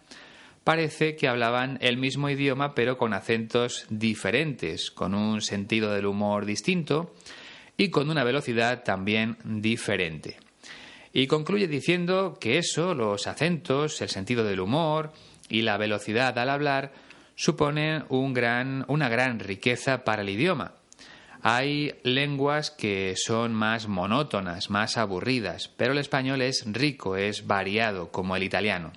parece 0.63 1.17
que 1.17 1.27
hablaban 1.27 1.77
el 1.81 1.97
mismo 1.97 2.31
idioma 2.31 2.73
pero 2.73 2.99
con 2.99 3.15
acentos 3.15 3.87
diferentes, 3.91 4.93
con 4.93 5.13
un 5.13 5.41
sentido 5.43 5.93
del 5.93 6.07
humor 6.07 6.47
distinto 6.47 7.13
y 7.77 7.91
con 7.91 8.09
una 8.09 8.23
velocidad 8.23 8.85
también 8.85 9.37
diferente. 9.43 10.37
Y 11.13 11.27
concluye 11.27 11.67
diciendo 11.67 12.39
que 12.41 12.59
eso, 12.59 12.95
los 12.95 13.27
acentos, 13.27 14.01
el 14.03 14.09
sentido 14.09 14.45
del 14.45 14.61
humor 14.61 15.11
y 15.49 15.63
la 15.63 15.79
velocidad 15.79 16.39
al 16.39 16.51
hablar, 16.51 16.93
suponen 17.35 18.05
una 18.09 19.09
gran 19.09 19.41
riqueza 19.41 20.05
para 20.05 20.23
el 20.23 20.29
idioma 20.29 20.75
hay 21.47 21.93
lenguas 22.05 22.71
que 22.71 23.13
son 23.19 23.53
más 23.53 23.87
monótonas, 23.87 24.71
más 24.71 24.97
aburridas, 24.97 25.71
pero 25.77 25.93
el 25.93 25.99
español 25.99 26.41
es 26.41 26.65
rico, 26.67 27.19
es 27.19 27.47
variado, 27.47 28.11
como 28.11 28.35
el 28.35 28.43
italiano. 28.43 28.93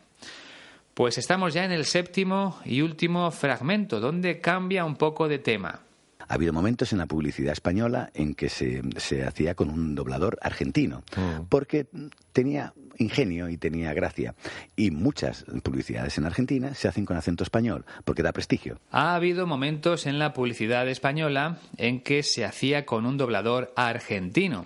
Pues 0.94 1.18
estamos 1.18 1.54
ya 1.54 1.66
en 1.66 1.74
el 1.74 1.84
séptimo 1.84 2.58
y 2.64 2.80
último 2.80 3.30
fragmento, 3.32 4.00
donde 4.00 4.40
cambia 4.40 4.86
un 4.86 4.96
poco 4.96 5.28
de 5.28 5.40
tema. 5.40 5.82
Ha 6.26 6.34
habido 6.36 6.54
momentos 6.54 6.94
en 6.94 7.00
la 7.00 7.06
publicidad 7.06 7.52
española 7.52 8.12
en 8.14 8.34
que 8.34 8.48
se, 8.48 8.82
hacía 9.28 9.54
con 9.54 9.70
un 9.70 9.94
doblador 9.94 10.40
argentino, 10.42 11.04
mm. 11.18 11.48
porque 11.50 11.88
tenía 12.32 12.74
ingenio 12.98 13.50
y 13.50 13.58
tenía 13.58 13.94
gracia. 13.94 14.36
Y 14.76 14.92
muchas 14.92 15.46
publicidades 15.64 16.18
en 16.18 16.26
Argentina 16.26 16.74
se 16.76 16.88
hacen 16.88 17.06
con 17.06 17.18
acento 17.18 17.44
español, 17.44 17.86
porque 18.06 18.24
da 18.24 18.34
prestigio. 18.34 18.80
Ha 18.92 19.16
habido 19.16 19.48
momentos 19.48 20.06
en 20.06 20.20
la 20.20 20.34
publicidad 20.34 20.88
española 20.90 21.60
en 21.78 22.02
que 22.02 22.24
se 22.24 22.46
hacía 22.46 22.86
con 22.86 23.06
un 23.06 23.18
doblador 23.18 23.74
argentino, 23.76 24.66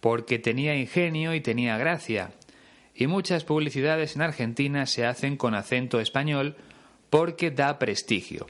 porque 0.00 0.38
tenía 0.38 0.76
ingenio 0.76 1.34
y 1.34 1.40
tenía 1.40 1.78
gracia. 1.78 2.32
Y 2.94 3.06
muchas 3.06 3.44
publicidades 3.44 4.16
en 4.16 4.22
Argentina 4.22 4.86
se 4.86 5.06
hacen 5.06 5.36
con 5.36 5.54
acento 5.54 6.00
español 6.00 6.56
porque 7.10 7.50
da 7.50 7.78
prestigio. 7.78 8.46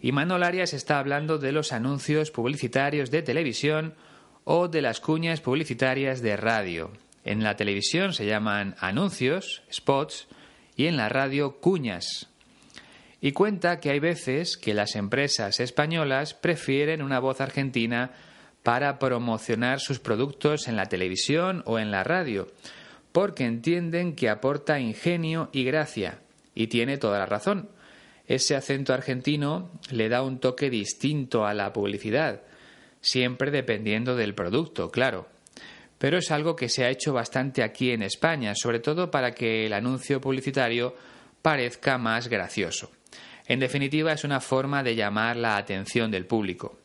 Y 0.00 0.12
Manuel 0.12 0.44
Arias 0.44 0.72
está 0.72 0.98
hablando 0.98 1.38
de 1.38 1.52
los 1.52 1.72
anuncios 1.72 2.30
publicitarios 2.30 3.10
de 3.10 3.22
televisión 3.22 3.94
o 4.44 4.68
de 4.68 4.82
las 4.82 5.00
cuñas 5.00 5.40
publicitarias 5.40 6.22
de 6.22 6.36
radio. 6.36 6.90
En 7.26 7.44
la 7.44 7.56
televisión 7.56 8.14
se 8.14 8.24
llaman 8.24 8.74
anuncios, 8.78 9.62
spots, 9.70 10.28
y 10.76 10.86
en 10.86 10.96
la 10.96 11.10
radio 11.10 11.60
cuñas. 11.60 12.30
Y 13.20 13.32
cuenta 13.32 13.80
que 13.80 13.90
hay 13.90 13.98
veces 13.98 14.56
que 14.56 14.72
las 14.72 14.96
empresas 14.96 15.60
españolas 15.60 16.32
prefieren 16.32 17.02
una 17.02 17.18
voz 17.18 17.42
argentina 17.42 18.12
para 18.62 18.98
promocionar 18.98 19.80
sus 19.80 19.98
productos 19.98 20.68
en 20.68 20.76
la 20.76 20.86
televisión 20.86 21.62
o 21.66 21.78
en 21.78 21.90
la 21.90 22.02
radio, 22.02 22.48
porque 23.12 23.44
entienden 23.44 24.14
que 24.14 24.30
aporta 24.30 24.80
ingenio 24.80 25.50
y 25.52 25.64
gracia, 25.64 26.20
y 26.54 26.68
tiene 26.68 26.96
toda 26.96 27.18
la 27.18 27.26
razón 27.26 27.68
ese 28.26 28.56
acento 28.56 28.92
argentino 28.92 29.70
le 29.90 30.08
da 30.08 30.22
un 30.22 30.38
toque 30.38 30.68
distinto 30.70 31.46
a 31.46 31.54
la 31.54 31.72
publicidad, 31.72 32.42
siempre 33.00 33.50
dependiendo 33.50 34.16
del 34.16 34.34
producto, 34.34 34.90
claro. 34.90 35.28
Pero 35.98 36.18
es 36.18 36.30
algo 36.30 36.56
que 36.56 36.68
se 36.68 36.84
ha 36.84 36.90
hecho 36.90 37.12
bastante 37.12 37.62
aquí 37.62 37.90
en 37.90 38.02
España, 38.02 38.54
sobre 38.54 38.80
todo 38.80 39.10
para 39.10 39.32
que 39.32 39.66
el 39.66 39.72
anuncio 39.72 40.20
publicitario 40.20 40.94
parezca 41.42 41.96
más 41.96 42.28
gracioso. 42.28 42.90
En 43.46 43.60
definitiva, 43.60 44.12
es 44.12 44.24
una 44.24 44.40
forma 44.40 44.82
de 44.82 44.96
llamar 44.96 45.36
la 45.36 45.56
atención 45.56 46.10
del 46.10 46.26
público. 46.26 46.78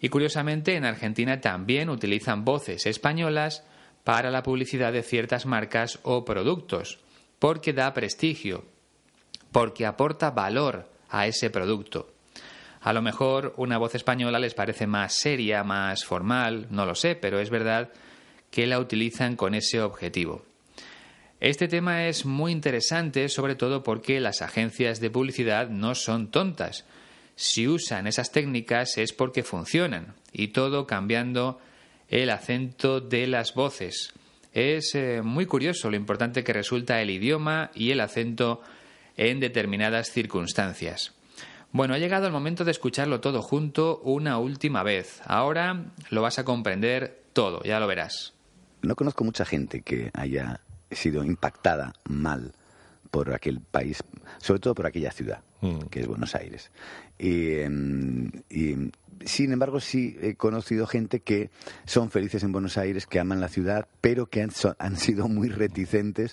Y 0.00 0.10
curiosamente, 0.10 0.76
en 0.76 0.84
Argentina 0.84 1.40
también 1.40 1.88
utilizan 1.88 2.44
voces 2.44 2.86
españolas 2.86 3.64
para 4.04 4.30
la 4.30 4.42
publicidad 4.42 4.92
de 4.92 5.02
ciertas 5.02 5.46
marcas 5.46 5.98
o 6.02 6.24
productos, 6.24 7.00
porque 7.38 7.72
da 7.72 7.92
prestigio, 7.94 8.64
porque 9.50 9.86
aporta 9.86 10.30
valor 10.30 10.88
a 11.08 11.26
ese 11.26 11.50
producto. 11.50 12.12
A 12.82 12.92
lo 12.92 13.02
mejor 13.02 13.54
una 13.56 13.78
voz 13.78 13.94
española 13.94 14.38
les 14.38 14.54
parece 14.54 14.86
más 14.86 15.14
seria, 15.14 15.64
más 15.64 16.04
formal, 16.04 16.68
no 16.70 16.86
lo 16.86 16.94
sé, 16.94 17.16
pero 17.16 17.40
es 17.40 17.50
verdad 17.50 17.90
que 18.56 18.66
la 18.66 18.80
utilizan 18.80 19.36
con 19.36 19.54
ese 19.54 19.82
objetivo. 19.82 20.42
Este 21.40 21.68
tema 21.68 22.06
es 22.06 22.24
muy 22.24 22.52
interesante, 22.52 23.28
sobre 23.28 23.54
todo 23.54 23.82
porque 23.82 24.18
las 24.18 24.40
agencias 24.40 24.98
de 24.98 25.10
publicidad 25.10 25.68
no 25.68 25.94
son 25.94 26.30
tontas. 26.30 26.86
Si 27.34 27.68
usan 27.68 28.06
esas 28.06 28.32
técnicas 28.32 28.96
es 28.96 29.12
porque 29.12 29.42
funcionan, 29.42 30.14
y 30.32 30.48
todo 30.48 30.86
cambiando 30.86 31.60
el 32.08 32.30
acento 32.30 33.02
de 33.02 33.26
las 33.26 33.52
voces. 33.52 34.14
Es 34.54 34.94
eh, 34.94 35.20
muy 35.22 35.44
curioso 35.44 35.90
lo 35.90 35.96
importante 35.98 36.42
que 36.42 36.54
resulta 36.54 37.02
el 37.02 37.10
idioma 37.10 37.70
y 37.74 37.90
el 37.90 38.00
acento 38.00 38.62
en 39.18 39.38
determinadas 39.38 40.10
circunstancias. 40.10 41.12
Bueno, 41.72 41.92
ha 41.92 41.98
llegado 41.98 42.26
el 42.26 42.32
momento 42.32 42.64
de 42.64 42.70
escucharlo 42.70 43.20
todo 43.20 43.42
junto 43.42 43.98
una 43.98 44.38
última 44.38 44.82
vez. 44.82 45.20
Ahora 45.26 45.92
lo 46.08 46.22
vas 46.22 46.38
a 46.38 46.46
comprender 46.46 47.20
todo, 47.34 47.62
ya 47.62 47.78
lo 47.80 47.86
verás. 47.86 48.32
No 48.82 48.96
conozco 48.96 49.24
mucha 49.24 49.44
gente 49.44 49.82
que 49.82 50.10
haya 50.14 50.60
sido 50.90 51.24
impactada 51.24 51.92
mal 52.04 52.52
por 53.10 53.32
aquel 53.32 53.60
país, 53.60 54.02
sobre 54.38 54.60
todo 54.60 54.74
por 54.74 54.86
aquella 54.86 55.10
ciudad, 55.10 55.40
mm. 55.60 55.86
que 55.90 56.00
es 56.00 56.06
Buenos 56.06 56.34
Aires. 56.34 56.70
Em, 57.18 58.30
y, 58.50 58.90
sin 59.24 59.52
embargo, 59.52 59.80
sí 59.80 60.16
he 60.20 60.34
conocido 60.34 60.86
gente 60.86 61.20
que 61.20 61.50
son 61.84 62.10
felices 62.10 62.42
en 62.42 62.52
Buenos 62.52 62.76
Aires, 62.76 63.06
que 63.06 63.18
aman 63.18 63.40
la 63.40 63.48
ciudad, 63.48 63.88
pero 64.00 64.26
que 64.26 64.42
han, 64.42 64.96
sido 64.96 65.28
muy 65.28 65.48
reticentes 65.48 66.32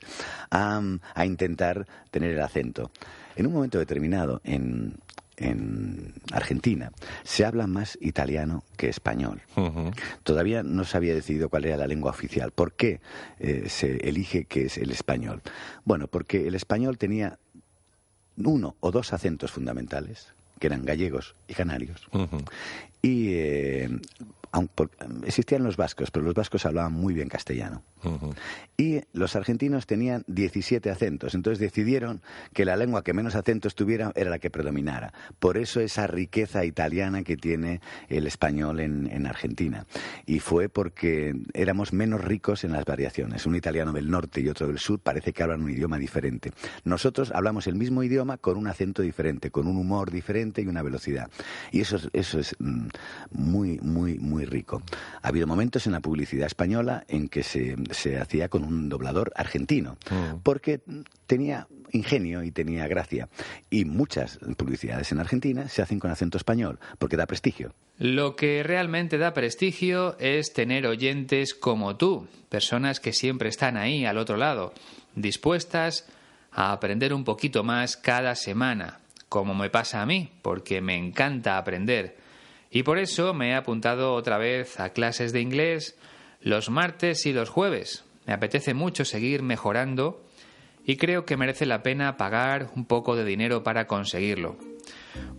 a, 0.51 0.81
a, 1.15 1.25
intentar 1.25 1.87
tener 2.11 2.31
el 2.31 2.41
acento. 2.41 2.91
En 3.35 3.47
un 3.47 3.53
momento 3.53 3.79
determinado, 3.79 4.41
en, 4.43 4.97
en 5.37 6.13
Argentina 6.31 6.91
se 7.23 7.45
habla 7.45 7.67
más 7.67 7.97
italiano 8.01 8.63
que 8.77 8.89
español. 8.89 9.41
Todavía 10.23 10.63
no 10.63 10.83
se 10.83 10.97
había 10.97 11.13
decidido 11.13 11.49
cuál 11.49 11.65
era 11.65 11.77
la 11.77 11.87
lengua 11.87 12.11
oficial. 12.11 12.51
¿Por 12.51 12.73
qué 12.73 13.01
eh, 13.39 13.65
se 13.67 13.97
elige 14.07 14.45
que 14.45 14.65
es 14.65 14.77
el 14.77 14.91
español? 14.91 15.41
Bueno, 15.85 16.07
porque 16.07 16.47
el 16.47 16.55
español 16.55 16.97
tenía 16.97 17.39
uno 18.37 18.75
o 18.79 18.91
dos 18.91 19.13
acentos 19.13 19.51
fundamentales, 19.51 20.33
que 20.59 20.67
eran 20.67 20.85
gallegos 20.85 21.35
y 21.47 21.53
canarios. 21.53 22.07
Y 23.01 23.33
eh, 23.33 23.89
existían 25.25 25.63
los 25.63 25.77
vascos, 25.77 26.11
pero 26.11 26.25
los 26.25 26.35
vascos 26.35 26.65
hablaban 26.65 26.93
muy 26.93 27.13
bien 27.13 27.27
castellano. 27.27 27.83
Y 28.77 29.01
los 29.13 29.35
argentinos 29.35 29.87
tenían 29.87 30.23
17 30.27 30.89
acentos, 30.89 31.35
entonces 31.35 31.59
decidieron 31.59 32.21
que 32.53 32.65
la 32.65 32.75
lengua 32.75 33.03
que 33.03 33.13
menos 33.13 33.35
acentos 33.35 33.75
tuviera 33.75 34.11
era 34.15 34.29
la 34.29 34.39
que 34.39 34.49
predominara. 34.49 35.13
Por 35.39 35.57
eso 35.57 35.79
esa 35.79 36.05
riqueza 36.07 36.65
italiana 36.65 37.23
que 37.23 37.37
tiene 37.37 37.81
el 38.09 38.27
español 38.27 38.79
en, 38.79 39.23
Argentina. 39.23 39.85
Y 40.25 40.39
fue 40.39 40.67
porque 40.67 41.33
éramos 41.53 41.93
menos 41.93 42.21
ricos 42.21 42.65
en 42.65 42.73
las 42.73 42.83
variaciones. 42.83 43.45
Un 43.45 43.55
italiano 43.55 43.93
del 43.93 44.09
norte 44.09 44.41
y 44.41 44.49
otro 44.49 44.67
del 44.67 44.79
sur 44.79 44.99
parece 44.99 45.31
que 45.31 45.43
hablan 45.43 45.61
un 45.61 45.69
idioma 45.69 45.97
diferente. 45.97 46.51
Nosotros 46.83 47.31
hablamos 47.33 47.67
el 47.67 47.75
mismo 47.75 48.03
idioma 48.03 48.37
con 48.37 48.57
un 48.57 48.67
acento 48.67 49.01
diferente, 49.01 49.49
con 49.49 49.67
un 49.67 49.77
humor 49.77 50.11
diferente 50.11 50.61
y 50.61 50.67
una 50.67 50.83
velocidad. 50.83 51.29
Y 51.71 51.81
eso, 51.81 51.97
eso 52.11 52.39
es 52.39 52.55
mm, 52.59 52.87
muy, 53.31 53.79
muy, 53.79 54.19
muy 54.43 54.45
rico. 54.45 54.81
Ha 55.21 55.29
habido 55.29 55.47
momentos 55.47 55.85
en 55.87 55.93
la 55.93 56.01
publicidad 56.01 56.47
española 56.47 57.05
en 57.07 57.29
que 57.29 57.43
se, 57.43 57.75
hacía 58.19 58.49
con 58.49 58.63
un 58.63 58.89
doblador 58.89 59.31
argentino, 59.35 59.97
mm. 60.09 60.39
porque 60.43 60.81
tenía 61.27 61.67
ingenio 61.91 62.43
y 62.43 62.51
tenía 62.51 62.87
gracia. 62.87 63.29
Y 63.69 63.85
muchas 63.85 64.39
publicidades 64.57 65.11
en 65.11 65.19
Argentina 65.19 65.69
se 65.69 65.81
hacen 65.81 65.99
con 65.99 66.11
acento 66.11 66.37
español, 66.37 66.79
porque 66.99 67.17
da 67.17 67.25
prestigio. 67.25 67.73
Lo 67.97 68.35
que 68.35 68.63
realmente 68.63 69.17
da 69.17 69.33
prestigio 69.33 70.17
es 70.19 70.53
tener 70.53 70.87
oyentes 70.87 71.53
como 71.53 71.95
tú, 71.95 72.27
personas 72.49 72.99
que 72.99 73.13
siempre 73.13 73.49
están 73.49 73.77
ahí 73.77 74.05
al 74.05 74.17
otro 74.17 74.37
lado, 74.37 74.73
dispuestas 75.15 76.07
a 76.51 76.71
aprender 76.71 77.13
un 77.13 77.23
poquito 77.23 77.63
más 77.63 77.95
cada 77.97 78.35
semana, 78.35 78.99
como 79.29 79.53
me 79.53 79.69
pasa 79.69 80.01
a 80.01 80.05
mí, 80.05 80.29
porque 80.41 80.81
me 80.81 80.95
encanta 80.95 81.57
aprender. 81.57 82.22
Y 82.73 82.83
por 82.83 82.97
eso 82.97 83.33
me 83.35 83.51
he 83.51 83.55
apuntado 83.55 84.15
otra 84.15 84.39
vez 84.39 84.79
a 84.79 84.89
clases 84.89 85.31
de 85.31 85.41
inglés 85.41 85.95
los 86.41 86.71
martes 86.71 87.27
y 87.27 87.31
los 87.31 87.49
jueves. 87.49 88.03
Me 88.25 88.33
apetece 88.33 88.73
mucho 88.73 89.05
seguir 89.05 89.43
mejorando 89.43 90.23
y 90.83 90.97
creo 90.97 91.23
que 91.23 91.37
merece 91.37 91.67
la 91.67 91.83
pena 91.83 92.17
pagar 92.17 92.71
un 92.75 92.85
poco 92.85 93.15
de 93.15 93.25
dinero 93.25 93.61
para 93.61 93.85
conseguirlo. 93.85 94.57